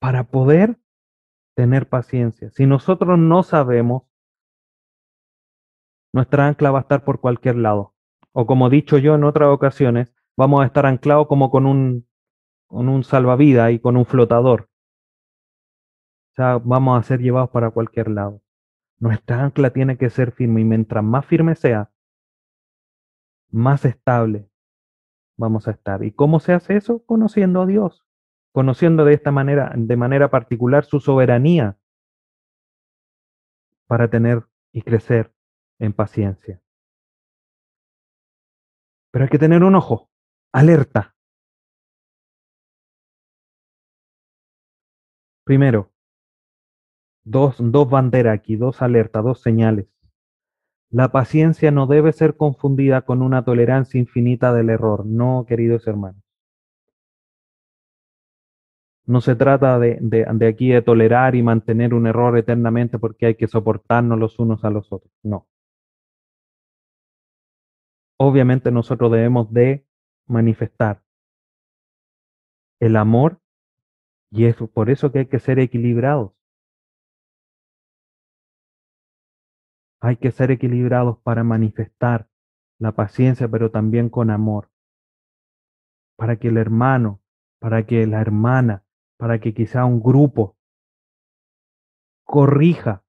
para 0.00 0.24
poder 0.24 0.78
tener 1.54 1.88
paciencia. 1.88 2.50
Si 2.50 2.66
nosotros 2.66 3.16
no 3.16 3.44
sabemos, 3.44 4.02
nuestra 6.12 6.48
ancla 6.48 6.72
va 6.72 6.78
a 6.78 6.82
estar 6.82 7.04
por 7.04 7.20
cualquier 7.20 7.56
lado. 7.56 7.94
O 8.32 8.44
como 8.46 8.66
he 8.66 8.70
dicho 8.70 8.98
yo 8.98 9.14
en 9.14 9.22
otras 9.22 9.50
ocasiones, 9.50 10.12
vamos 10.36 10.62
a 10.62 10.66
estar 10.66 10.84
anclados 10.84 11.28
como 11.28 11.50
con 11.50 11.64
un 11.64 12.08
con 12.66 12.88
un 12.88 13.02
salvavidas 13.04 13.72
y 13.72 13.78
con 13.78 13.96
un 13.96 14.04
flotador. 14.04 14.68
Vamos 16.38 16.98
a 16.98 17.02
ser 17.02 17.20
llevados 17.20 17.50
para 17.50 17.70
cualquier 17.70 18.08
lado. 18.08 18.40
Nuestra 19.00 19.42
ancla 19.42 19.70
tiene 19.70 19.98
que 19.98 20.08
ser 20.08 20.30
firme 20.30 20.60
y 20.60 20.64
mientras 20.64 21.02
más 21.02 21.26
firme 21.26 21.56
sea, 21.56 21.90
más 23.50 23.84
estable 23.84 24.48
vamos 25.36 25.66
a 25.66 25.72
estar. 25.72 26.04
¿Y 26.04 26.12
cómo 26.12 26.38
se 26.38 26.52
hace 26.52 26.76
eso? 26.76 27.04
Conociendo 27.04 27.62
a 27.62 27.66
Dios, 27.66 28.06
conociendo 28.52 29.04
de 29.04 29.14
esta 29.14 29.32
manera, 29.32 29.72
de 29.74 29.96
manera 29.96 30.30
particular 30.30 30.84
su 30.84 31.00
soberanía 31.00 31.76
para 33.86 34.08
tener 34.08 34.46
y 34.72 34.82
crecer 34.82 35.32
en 35.80 35.92
paciencia. 35.92 36.62
Pero 39.10 39.24
hay 39.24 39.30
que 39.30 39.38
tener 39.38 39.64
un 39.64 39.74
ojo, 39.74 40.10
alerta. 40.52 41.16
Primero, 45.44 45.90
dos, 47.28 47.56
dos 47.58 47.88
banderas 47.88 48.34
aquí, 48.34 48.56
dos 48.56 48.82
alertas, 48.82 49.22
dos 49.22 49.40
señales. 49.40 49.86
La 50.90 51.12
paciencia 51.12 51.70
no 51.70 51.86
debe 51.86 52.12
ser 52.12 52.36
confundida 52.36 53.02
con 53.02 53.22
una 53.22 53.44
tolerancia 53.44 54.00
infinita 54.00 54.54
del 54.54 54.70
error, 54.70 55.04
no, 55.04 55.44
queridos 55.46 55.86
hermanos. 55.86 56.22
No 59.04 59.20
se 59.20 59.36
trata 59.36 59.78
de, 59.78 59.98
de, 60.00 60.46
aquí 60.46 60.68
de 60.70 60.82
tolerar 60.82 61.34
y 61.34 61.42
mantener 61.42 61.94
un 61.94 62.06
error 62.06 62.36
eternamente 62.36 62.98
porque 62.98 63.26
hay 63.26 63.34
que 63.36 63.48
soportarnos 63.48 64.18
los 64.18 64.38
unos 64.38 64.64
a 64.64 64.70
los 64.70 64.92
otros. 64.92 65.12
No. 65.22 65.46
Obviamente 68.18 68.70
nosotros 68.70 69.10
debemos 69.12 69.50
de 69.52 69.86
manifestar 70.26 71.02
el 72.80 72.96
amor 72.96 73.40
y 74.30 74.44
es 74.44 74.56
por 74.56 74.90
eso 74.90 75.10
que 75.10 75.20
hay 75.20 75.26
que 75.26 75.38
ser 75.38 75.58
equilibrados. 75.58 76.37
Hay 80.00 80.16
que 80.16 80.30
ser 80.30 80.50
equilibrados 80.50 81.18
para 81.18 81.44
manifestar 81.44 82.28
la 82.78 82.92
paciencia, 82.92 83.48
pero 83.48 83.70
también 83.70 84.08
con 84.08 84.30
amor. 84.30 84.70
Para 86.16 86.36
que 86.36 86.48
el 86.48 86.56
hermano, 86.56 87.20
para 87.58 87.86
que 87.86 88.06
la 88.06 88.20
hermana, 88.20 88.84
para 89.16 89.40
que 89.40 89.52
quizá 89.54 89.84
un 89.84 90.00
grupo 90.00 90.56
corrija, 92.24 93.02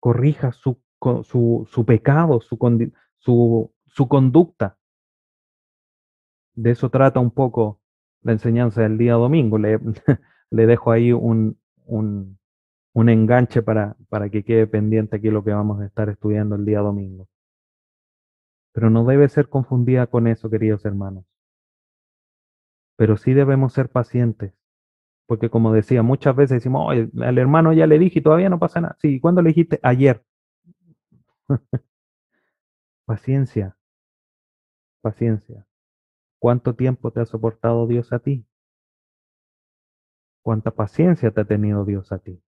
corrija 0.00 0.52
su, 0.52 0.82
su, 1.22 1.66
su 1.70 1.86
pecado, 1.86 2.40
su, 2.40 2.58
su, 3.18 4.08
conducta. 4.08 4.78
De 6.54 6.72
eso 6.72 6.90
trata 6.90 7.20
un 7.20 7.30
poco 7.30 7.80
la 8.22 8.32
enseñanza 8.32 8.82
del 8.82 8.98
día 8.98 9.14
domingo. 9.14 9.58
Le, 9.58 9.78
le 10.50 10.66
dejo 10.66 10.90
ahí 10.90 11.12
un, 11.12 11.58
un, 11.86 12.38
un 12.94 13.08
enganche 13.08 13.60
para, 13.62 13.96
para 14.08 14.30
que 14.30 14.44
quede 14.44 14.66
pendiente 14.66 15.16
aquí 15.16 15.28
lo 15.28 15.44
que 15.44 15.52
vamos 15.52 15.80
a 15.80 15.86
estar 15.86 16.08
estudiando 16.08 16.54
el 16.54 16.64
día 16.64 16.78
domingo. 16.78 17.28
Pero 18.72 18.88
no 18.88 19.04
debe 19.04 19.28
ser 19.28 19.48
confundida 19.48 20.06
con 20.06 20.26
eso, 20.28 20.48
queridos 20.48 20.84
hermanos. 20.84 21.24
Pero 22.96 23.16
sí 23.16 23.34
debemos 23.34 23.72
ser 23.72 23.88
pacientes. 23.88 24.52
Porque 25.26 25.50
como 25.50 25.72
decía, 25.72 26.02
muchas 26.02 26.36
veces 26.36 26.58
decimos, 26.58 26.94
al 27.20 27.38
hermano 27.38 27.72
ya 27.72 27.86
le 27.86 27.98
dije 27.98 28.20
y 28.20 28.22
todavía 28.22 28.48
no 28.48 28.58
pasa 28.58 28.80
nada. 28.80 28.96
Sí, 29.00 29.20
¿cuándo 29.20 29.42
le 29.42 29.48
dijiste? 29.48 29.80
Ayer. 29.82 30.24
paciencia. 33.06 33.76
Paciencia. 35.00 35.66
¿Cuánto 36.38 36.74
tiempo 36.74 37.10
te 37.10 37.20
ha 37.20 37.26
soportado 37.26 37.86
Dios 37.86 38.12
a 38.12 38.20
ti? 38.20 38.46
¿Cuánta 40.42 40.70
paciencia 40.70 41.30
te 41.32 41.40
ha 41.40 41.44
tenido 41.44 41.84
Dios 41.84 42.12
a 42.12 42.18
ti? 42.18 42.43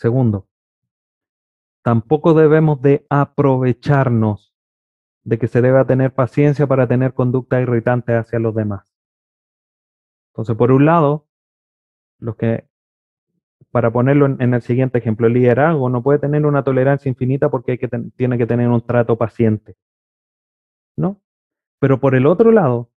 Segundo, 0.00 0.48
tampoco 1.84 2.32
debemos 2.32 2.80
de 2.80 3.04
aprovecharnos 3.10 4.54
de 5.24 5.38
que 5.38 5.46
se 5.46 5.60
deba 5.60 5.86
tener 5.86 6.14
paciencia 6.14 6.66
para 6.66 6.88
tener 6.88 7.12
conducta 7.12 7.60
irritante 7.60 8.14
hacia 8.14 8.38
los 8.38 8.54
demás. 8.54 8.90
Entonces, 10.32 10.56
por 10.56 10.72
un 10.72 10.86
lado, 10.86 11.28
los 12.18 12.34
que, 12.36 12.66
para 13.70 13.92
ponerlo 13.92 14.24
en, 14.24 14.54
el 14.54 14.62
siguiente 14.62 14.96
ejemplo, 14.96 15.26
el 15.26 15.34
liderazgo 15.34 15.90
no 15.90 16.02
puede 16.02 16.18
tener 16.18 16.46
una 16.46 16.64
tolerancia 16.64 17.10
infinita 17.10 17.50
porque 17.50 17.78
tiene 18.16 18.38
que 18.38 18.46
tener 18.46 18.70
un 18.70 18.80
trato 18.80 19.18
paciente. 19.18 19.76
¿No? 20.96 21.20
Pero 21.78 22.00
por 22.00 22.14
el 22.14 22.24
otro 22.24 22.52
lado, 22.52 22.90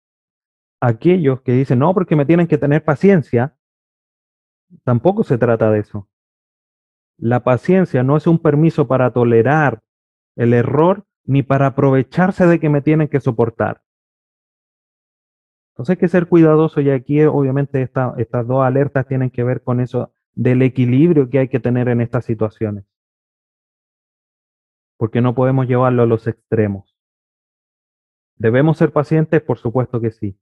aquellos 0.83 1.41
que 1.41 1.53
dicen, 1.53 1.79
no, 1.79 1.95
porque 1.95 2.15
me 2.15 2.27
tienen 2.27 2.47
que 2.47 2.59
tener 2.59 2.85
paciencia, 2.85 3.57
tampoco 4.85 5.25
se 5.25 5.39
trata 5.39 5.71
de 5.71 5.79
eso. 5.79 6.10
La 7.21 7.45
paciencia 7.45 8.03
no 8.03 8.17
es 8.17 8.27
un 8.27 8.39
permiso 8.39 8.89
para 8.89 9.13
tolerar 9.13 9.83
el 10.37 10.55
error 10.55 11.05
ni 11.25 11.43
para 11.43 11.67
aprovecharse 11.67 12.47
de 12.47 12.59
que 12.59 12.71
me 12.71 12.81
tienen 12.81 13.09
que 13.09 13.21
soportar. 13.21 13.83
Entonces 15.73 15.97
hay 15.97 16.01
que 16.01 16.09
ser 16.09 16.29
cuidadoso 16.29 16.81
y 16.81 16.91
aquí 16.91 17.23
obviamente 17.23 17.83
esta, 17.83 18.15
estas 18.17 18.47
dos 18.47 18.65
alertas 18.65 19.07
tienen 19.07 19.31
que 19.31 19.45
ver 19.45 19.63
con 19.63 19.81
eso 19.81 20.13
del 20.35 20.63
equilibrio 20.63 21.29
que 21.29 21.41
hay 21.41 21.49
que 21.49 21.61
tener 21.61 21.89
en 21.89 22.01
estas 22.01 22.25
situaciones. 22.25 22.87
Porque 24.97 25.21
no 25.21 25.35
podemos 25.35 25.67
llevarlo 25.67 26.03
a 26.03 26.07
los 26.07 26.27
extremos. 26.27 26.97
¿Debemos 28.37 28.79
ser 28.79 28.93
pacientes? 28.93 29.43
Por 29.43 29.59
supuesto 29.59 30.01
que 30.01 30.11
sí. 30.11 30.39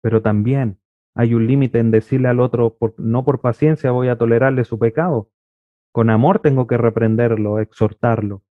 Pero 0.00 0.22
también 0.22 0.80
hay 1.14 1.34
un 1.34 1.46
límite 1.46 1.78
en 1.78 1.92
decirle 1.92 2.28
al 2.28 2.40
otro, 2.40 2.76
no 2.98 3.24
por 3.24 3.40
paciencia 3.40 3.92
voy 3.92 4.08
a 4.08 4.18
tolerarle 4.18 4.64
su 4.64 4.78
pecado, 4.80 5.30
con 5.94 6.10
amor 6.10 6.40
tengo 6.40 6.66
que 6.66 6.76
reprenderlo, 6.76 7.60
exhortarlo. 7.60 8.42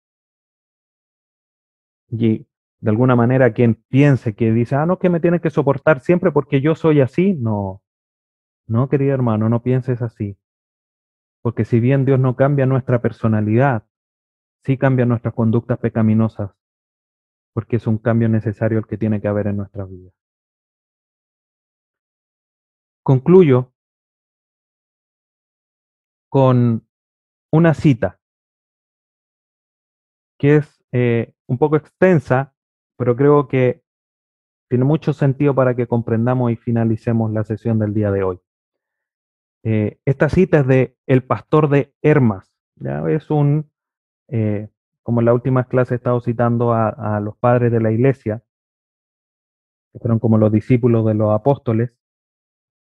Y 2.09 2.47
de 2.79 2.91
alguna 2.91 3.17
manera 3.17 3.53
quien 3.53 3.83
piense 3.89 4.37
que 4.37 4.53
dice, 4.53 4.77
ah, 4.77 4.87
no, 4.87 5.01
que 5.01 5.11
me 5.11 5.19
tiene 5.19 5.41
que 5.41 5.51
soportar 5.51 5.99
siempre 5.99 6.31
porque 6.31 6.61
yo 6.61 6.77
soy 6.77 7.01
así, 7.01 7.35
no. 7.35 7.83
No, 8.69 8.89
querido 8.89 9.13
hermano, 9.13 9.49
no 9.49 9.61
pienses 9.61 10.03
así. 10.03 10.39
Porque 11.43 11.65
si 11.65 11.81
bien 11.81 12.05
Dios 12.05 12.21
no 12.21 12.37
cambia 12.37 12.65
nuestra 12.65 13.03
personalidad, 13.03 13.89
sí 14.63 14.79
cambia 14.79 15.05
nuestras 15.05 15.35
conductas 15.35 15.81
pecaminosas, 15.81 16.53
porque 17.55 17.75
es 17.75 17.89
un 17.89 17.99
cambio 17.99 18.29
necesario 18.29 18.79
el 18.79 18.87
que 18.87 18.99
tiene 18.99 19.21
que 19.21 19.27
haber 19.27 19.49
en 19.49 19.57
nuestras 19.57 19.91
vidas. 19.91 20.15
Concluyo 23.03 23.73
con 26.29 26.87
una 27.53 27.75
cita 27.75 28.19
que 30.39 30.57
es 30.57 30.83
eh, 30.91 31.35
un 31.47 31.59
poco 31.59 31.77
extensa, 31.77 32.55
pero 32.97 33.15
creo 33.15 33.47
que 33.47 33.85
tiene 34.69 34.85
mucho 34.85 35.13
sentido 35.13 35.55
para 35.55 35.77
que 35.77 35.87
comprendamos 35.87 36.51
y 36.51 36.57
finalicemos 36.57 37.31
la 37.31 37.45
sesión 37.45 37.79
del 37.79 37.95
día 37.95 38.11
de 38.11 38.25
hoy. 38.25 38.41
Eh, 39.65 40.01
esta 40.05 40.29
cita 40.29 40.61
es 40.61 40.67
de 40.67 40.97
El 41.07 41.23
Pastor 41.23 41.69
de 41.69 41.95
Hermas. 42.03 42.53
¿ya? 42.77 43.09
Es 43.09 43.31
un, 43.31 43.71
eh, 44.29 44.69
como 45.03 45.21
en 45.21 45.27
la 45.27 45.35
última 45.35 45.65
clase 45.65 45.95
he 45.95 45.99
estado 45.99 46.21
citando 46.21 46.73
a, 46.73 46.89
a 46.89 47.21
los 47.21 47.37
padres 47.37 47.71
de 47.71 47.81
la 47.81 47.93
iglesia, 47.93 48.43
que 49.93 50.01
fueron 50.01 50.19
como 50.19 50.39
los 50.39 50.51
discípulos 50.51 51.07
de 51.07 51.15
los 51.15 51.33
apóstoles. 51.33 51.93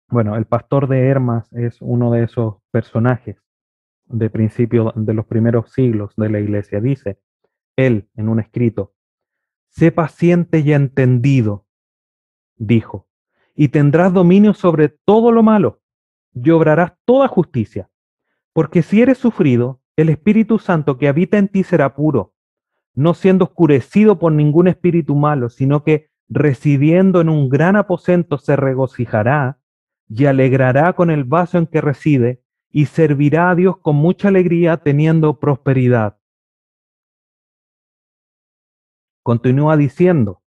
Bueno, 0.10 0.36
el 0.36 0.46
pastor 0.46 0.88
de 0.88 1.08
Hermas 1.08 1.52
es 1.54 1.78
uno 1.82 2.12
de 2.12 2.24
esos 2.24 2.56
personajes 2.72 3.38
de 4.12 4.30
principio 4.30 4.94
de 4.96 5.14
los 5.14 5.26
primeros 5.26 5.72
siglos 5.72 6.14
de 6.18 6.30
la 6.30 6.40
iglesia. 6.40 6.80
Dice 6.80 7.20
él 7.76 8.10
en 8.16 8.30
un 8.30 8.40
escrito, 8.40 8.94
sé 9.70 9.92
paciente 9.92 10.60
y 10.60 10.74
entendido, 10.74 11.66
dijo, 12.58 13.08
y 13.56 13.70
tendrás 13.70 14.14
dominio 14.14 14.54
sobre 14.54 14.90
todo 14.90 15.32
lo 15.32 15.44
malo 15.44 15.82
y 16.34 16.50
obrarás 16.52 16.94
toda 17.06 17.28
justicia, 17.28 17.90
porque 18.54 18.82
si 18.82 19.02
eres 19.02 19.18
sufrido, 19.18 19.82
el 19.96 20.10
Espíritu 20.10 20.60
Santo 20.60 20.98
que 20.98 21.08
habita 21.08 21.38
en 21.38 21.48
ti 21.48 21.64
será 21.64 21.96
puro, 21.96 22.34
no 22.94 23.14
siendo 23.14 23.46
oscurecido 23.46 24.20
por 24.20 24.32
ningún 24.32 24.68
espíritu 24.68 25.16
malo, 25.16 25.50
sino 25.50 25.84
que 25.84 26.10
residiendo 26.30 27.22
en 27.22 27.30
un 27.30 27.50
gran 27.50 27.76
aposento 27.76 28.38
se 28.38 28.56
regocijará 28.56 29.60
y 30.08 30.26
alegrará 30.26 30.94
con 30.94 31.10
el 31.10 31.24
vaso 31.24 31.58
en 31.58 31.68
que 31.68 31.82
reside 31.82 32.42
y 32.72 32.86
servirá 32.86 33.52
a 33.52 33.56
Dios 33.56 33.78
con 33.78 33.96
mucha 33.96 34.30
alegría 34.30 34.78
teniendo 34.78 35.40
prosperidad. 35.40 36.18
Continúa 39.24 39.78
diciendo, 39.78 40.42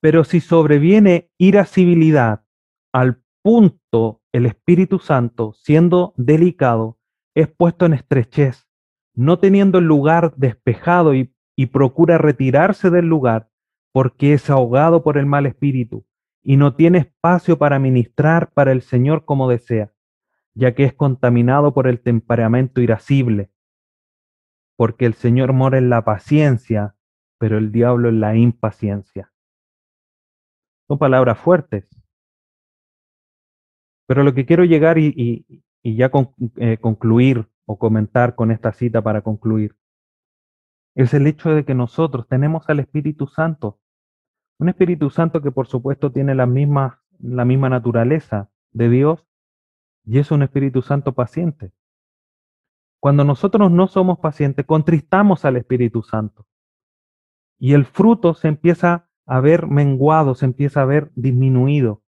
pero 0.00 0.22
si 0.24 0.40
sobreviene 0.40 1.30
irascibilidad 1.38 2.44
al 2.92 3.22
punto 3.42 4.22
el 4.32 4.46
Espíritu 4.46 4.98
Santo, 4.98 5.54
siendo 5.54 6.14
delicado, 6.16 6.98
es 7.34 7.48
puesto 7.48 7.86
en 7.86 7.94
estrechez, 7.94 8.68
no 9.14 9.38
teniendo 9.38 9.78
el 9.78 9.86
lugar 9.86 10.34
despejado 10.36 11.14
y, 11.14 11.34
y 11.56 11.66
procura 11.66 12.18
retirarse 12.18 12.90
del 12.90 13.06
lugar 13.06 13.50
porque 13.92 14.34
es 14.34 14.50
ahogado 14.50 15.02
por 15.02 15.16
el 15.16 15.24
mal 15.24 15.46
espíritu 15.46 16.04
y 16.42 16.56
no 16.56 16.74
tiene 16.74 16.98
espacio 16.98 17.58
para 17.58 17.78
ministrar 17.78 18.52
para 18.52 18.72
el 18.72 18.82
Señor 18.82 19.24
como 19.24 19.48
desea 19.48 19.95
ya 20.56 20.74
que 20.74 20.84
es 20.84 20.94
contaminado 20.94 21.74
por 21.74 21.86
el 21.86 22.00
temperamento 22.00 22.80
irascible, 22.80 23.50
porque 24.76 25.04
el 25.04 25.14
Señor 25.14 25.52
mora 25.52 25.76
en 25.76 25.90
la 25.90 26.02
paciencia, 26.04 26.96
pero 27.38 27.58
el 27.58 27.70
diablo 27.70 28.08
en 28.08 28.20
la 28.20 28.36
impaciencia. 28.36 29.32
Son 30.88 30.98
palabras 30.98 31.38
fuertes. 31.38 31.86
Pero 34.06 34.22
lo 34.22 34.32
que 34.32 34.46
quiero 34.46 34.64
llegar 34.64 34.98
y, 34.98 35.62
ya 35.84 36.10
con, 36.10 36.34
eh, 36.56 36.78
concluir 36.78 37.46
o 37.66 37.78
comentar 37.78 38.34
con 38.34 38.50
esta 38.50 38.72
cita 38.72 39.02
para 39.02 39.20
concluir, 39.20 39.76
es 40.94 41.12
el 41.12 41.26
hecho 41.26 41.50
de 41.50 41.66
que 41.66 41.74
nosotros 41.74 42.26
tenemos 42.28 42.66
al 42.70 42.80
Espíritu 42.80 43.26
Santo. 43.26 43.78
Un 44.58 44.70
Espíritu 44.70 45.10
Santo 45.10 45.42
que 45.42 45.50
por 45.50 45.66
supuesto 45.66 46.12
tiene 46.12 46.34
la 46.34 46.46
misma, 46.46 47.02
la 47.18 47.44
misma 47.44 47.68
naturaleza 47.68 48.48
de 48.72 48.88
Dios 48.88 49.26
y 50.06 50.20
es 50.20 50.30
un 50.30 50.42
Espíritu 50.42 50.82
Santo 50.82 51.12
paciente. 51.12 51.72
Cuando 53.00 53.24
nosotros 53.24 53.70
no 53.70 53.88
somos 53.88 54.18
pacientes, 54.20 54.64
contristamos 54.64 55.44
al 55.44 55.56
Espíritu 55.56 56.02
Santo. 56.02 56.46
Y 57.58 57.72
el 57.72 57.84
fruto 57.84 58.34
se 58.34 58.48
empieza 58.48 59.10
a 59.26 59.40
ver 59.40 59.66
menguado, 59.66 60.34
se 60.34 60.46
empieza 60.46 60.82
a 60.82 60.86
ver 60.86 61.10
disminuido. 61.16 62.02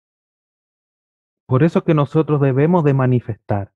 Por 1.47 1.63
eso 1.63 1.85
que 1.85 1.95
nosotros 1.95 2.41
debemos 2.41 2.85
de 2.85 2.95
manifestar 2.95 3.73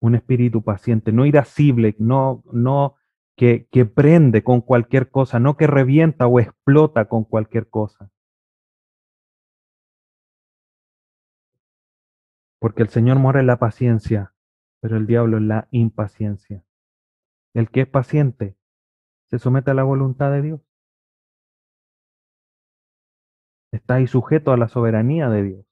un 0.00 0.14
espíritu 0.14 0.62
paciente, 0.62 1.10
no 1.10 1.26
irascible, 1.26 1.96
no, 1.98 2.44
no 2.52 2.94
que, 3.36 3.66
que 3.72 3.84
prende 3.84 4.44
con 4.44 4.60
cualquier 4.60 5.10
cosa, 5.10 5.40
no 5.40 5.56
que 5.56 5.66
revienta 5.66 6.28
o 6.28 6.38
explota 6.38 7.06
con 7.06 7.24
cualquier 7.24 7.68
cosa. 7.68 8.12
Porque 12.58 12.82
el 12.82 12.88
Señor 12.88 13.18
mora 13.18 13.40
en 13.40 13.46
la 13.46 13.58
paciencia, 13.58 14.34
pero 14.80 14.96
el 14.96 15.06
diablo 15.06 15.36
en 15.36 15.48
la 15.48 15.68
impaciencia. 15.70 16.64
El 17.54 17.70
que 17.70 17.82
es 17.82 17.88
paciente 17.88 18.56
se 19.28 19.38
somete 19.38 19.70
a 19.70 19.74
la 19.74 19.84
voluntad 19.84 20.30
de 20.32 20.42
Dios. 20.42 20.60
Está 23.70 23.94
ahí 23.94 24.06
sujeto 24.06 24.52
a 24.52 24.56
la 24.56 24.68
soberanía 24.68 25.28
de 25.28 25.42
Dios. 25.42 25.66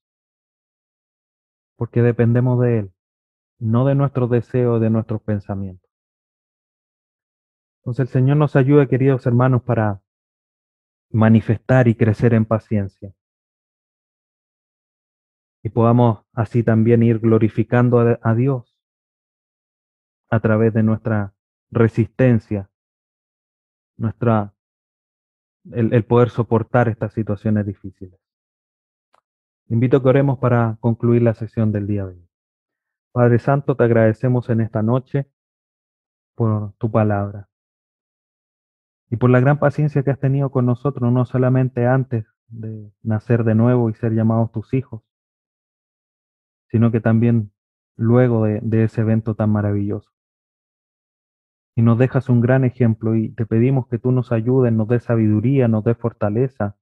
Porque 1.77 2.03
dependemos 2.03 2.61
de 2.61 2.79
Él, 2.81 2.93
no 3.59 3.87
de 3.87 3.95
nuestros 3.95 4.31
deseos, 4.31 4.81
de 4.81 4.91
nuestros 4.91 5.23
pensamientos. 5.23 5.91
Entonces 7.81 8.09
el 8.09 8.09
Señor 8.09 8.37
nos 8.37 8.57
ayude, 8.57 8.89
queridos 8.89 9.27
hermanos, 9.27 9.63
para 9.63 10.03
manifestar 11.11 11.89
y 11.89 11.95
crecer 11.95 12.35
en 12.35 12.45
paciencia. 12.45 13.15
Y 15.67 15.69
podamos 15.69 16.21
así 16.33 16.63
también 16.63 17.03
ir 17.03 17.19
glorificando 17.19 17.99
a, 17.99 18.35
Dios 18.37 18.79
a 20.31 20.39
través 20.39 20.73
de 20.73 20.85
nuestra 20.85 21.35
resistencia, 21.73 22.71
nuestra, 23.97 24.55
el, 25.73 26.05
poder 26.05 26.31
soportar 26.31 26.89
estas 26.89 27.15
situaciones 27.15 27.67
difíciles. 27.67 28.17
Invito 29.69 29.97
a 29.97 30.03
que 30.05 30.09
oremos 30.09 30.39
para 30.39 30.77
concluir 30.79 31.23
la 31.23 31.35
sesión 31.35 31.73
del 31.73 31.89
día 31.89 32.07
de 32.07 32.15
hoy. 32.15 32.29
Padre 33.11 33.41
Santo, 33.41 33.75
te 33.75 33.83
agradecemos 33.83 34.49
en 34.51 34.61
esta 34.61 34.83
noche 34.83 35.29
por 36.37 36.75
tu 36.75 36.93
palabra 36.93 37.49
y 39.11 39.17
por 39.17 39.31
la 39.31 39.41
gran 39.41 39.59
paciencia 39.59 40.05
que 40.05 40.13
has 40.13 40.21
tenido 40.21 40.49
con 40.53 40.65
nosotros, 40.65 41.13
no 41.13 41.25
solamente 41.25 41.89
antes 41.89 42.25
de 42.47 42.93
nacer 43.03 43.43
de 43.43 43.57
nuevo 43.57 43.91
y 43.91 43.95
ser 43.95 44.13
llamados 44.13 44.53
tus 44.53 44.73
hijos, 44.73 45.03
sino 46.71 46.91
que 46.91 47.01
también 47.01 47.53
luego 47.97 48.45
de, 48.45 48.85
ese 48.85 49.01
evento 49.01 49.35
tan 49.35 49.51
maravilloso 49.51 50.11
y 51.77 51.83
nos 51.83 51.99
dejas 51.99 52.29
un 52.29 52.41
gran 52.41 52.65
ejemplo 52.65 53.15
y 53.17 53.29
te 53.35 53.45
pedimos 53.45 53.87
que 53.87 53.99
tú 53.99 54.11
nos 54.11 54.33
ayudes, 54.33 54.73
nos 54.73 54.89
des 54.89 55.05
sabiduría, 55.05 55.69
nos 55.69 55.85
des 55.85 55.97
fortaleza 55.97 56.77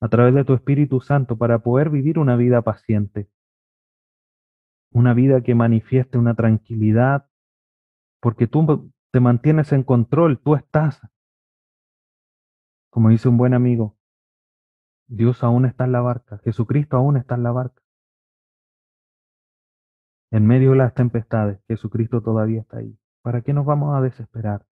a 0.00 0.08
través 0.08 0.34
de 0.34 0.44
tu 0.44 0.54
Espíritu 0.54 1.00
Santo 1.00 1.36
para 1.36 1.58
poder 1.58 1.90
vivir 1.90 2.18
una 2.18 2.34
vida 2.34 2.62
paciente, 2.62 3.28
una 4.90 5.12
vida 5.12 5.42
que 5.42 5.54
manifieste 5.54 6.16
una 6.16 6.34
tranquilidad, 6.34 7.28
porque 8.20 8.46
tú 8.46 8.90
te 9.12 9.20
mantienes 9.20 9.72
en 9.72 9.82
control, 9.82 10.40
tú 10.40 10.54
estás. 10.54 11.00
Como 12.90 13.10
dice 13.10 13.28
un 13.28 13.36
buen 13.36 13.52
amigo, 13.52 13.98
Dios 15.06 15.44
aún 15.44 15.66
está 15.66 15.84
en 15.84 15.92
la 15.92 16.00
barca, 16.00 16.38
Jesucristo 16.44 16.96
aún 16.96 17.18
está 17.18 17.34
en 17.34 17.42
la 17.42 17.52
barca. 17.52 17.83
En 20.34 20.48
medio 20.48 20.72
de 20.72 20.78
las 20.78 20.94
tempestades, 20.94 21.60
Jesucristo 21.68 22.20
todavía 22.20 22.62
está 22.62 22.78
ahí. 22.78 22.98
¿Para 23.22 23.42
qué 23.42 23.52
nos 23.52 23.64
vamos 23.64 23.96
a 23.96 24.00
desesperar? 24.00 24.66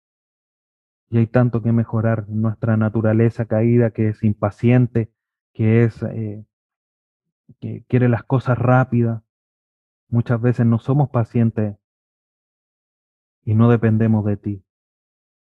Y 1.10 1.18
hay 1.18 1.26
tanto 1.26 1.60
que 1.60 1.70
mejorar 1.70 2.26
nuestra 2.30 2.78
naturaleza 2.78 3.44
caída 3.44 3.90
que 3.90 4.08
es 4.08 4.24
impaciente, 4.24 5.12
que 5.52 5.84
es 5.84 6.02
eh, 6.02 6.46
que 7.60 7.84
quiere 7.88 8.08
las 8.08 8.22
cosas 8.22 8.56
rápidas. 8.56 9.22
Muchas 10.08 10.40
veces 10.40 10.64
no 10.64 10.78
somos 10.78 11.10
pacientes 11.10 11.76
y 13.44 13.54
no 13.54 13.68
dependemos 13.68 14.24
de 14.24 14.38
ti. 14.38 14.64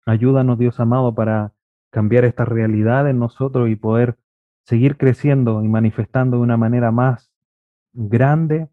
Ayúdanos, 0.05 0.57
Dios 0.57 0.79
amado, 0.79 1.17
para 1.17 1.53
cambiar 1.91 2.25
esta 2.25 2.45
realidad 2.45 3.11
en 3.11 3.19
nosotros 3.19 3.69
y 3.69 3.75
poder 3.75 4.17
seguir 4.63 4.99
creciendo 4.99 5.65
y 5.65 5.69
manifestando 5.69 6.37
de 6.37 6.45
una 6.45 6.57
manera 6.57 6.93
más 6.93 7.33
grande 7.93 8.69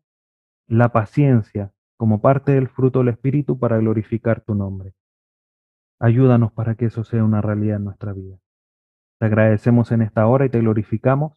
la 0.67 0.89
paciencia 0.89 1.71
como 1.97 2.21
parte 2.21 2.53
del 2.53 2.67
fruto 2.67 2.99
del 2.99 3.09
Espíritu 3.09 3.59
para 3.59 3.77
glorificar 3.77 4.41
tu 4.41 4.55
nombre. 4.55 4.93
Ayúdanos 5.99 6.51
para 6.51 6.75
que 6.75 6.85
eso 6.85 7.03
sea 7.03 7.23
una 7.23 7.41
realidad 7.41 7.77
en 7.77 7.85
nuestra 7.85 8.13
vida. 8.13 8.37
Te 9.19 9.27
agradecemos 9.27 9.91
en 9.91 10.01
esta 10.01 10.27
hora 10.27 10.45
y 10.45 10.49
te 10.49 10.59
glorificamos 10.59 11.33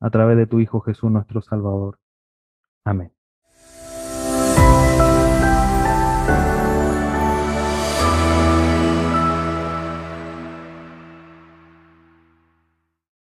a 0.00 0.10
través 0.10 0.36
de 0.36 0.46
tu 0.46 0.60
Hijo 0.60 0.80
Jesús 0.80 1.10
nuestro 1.10 1.40
Salvador. 1.40 1.98
Amén. 2.84 3.12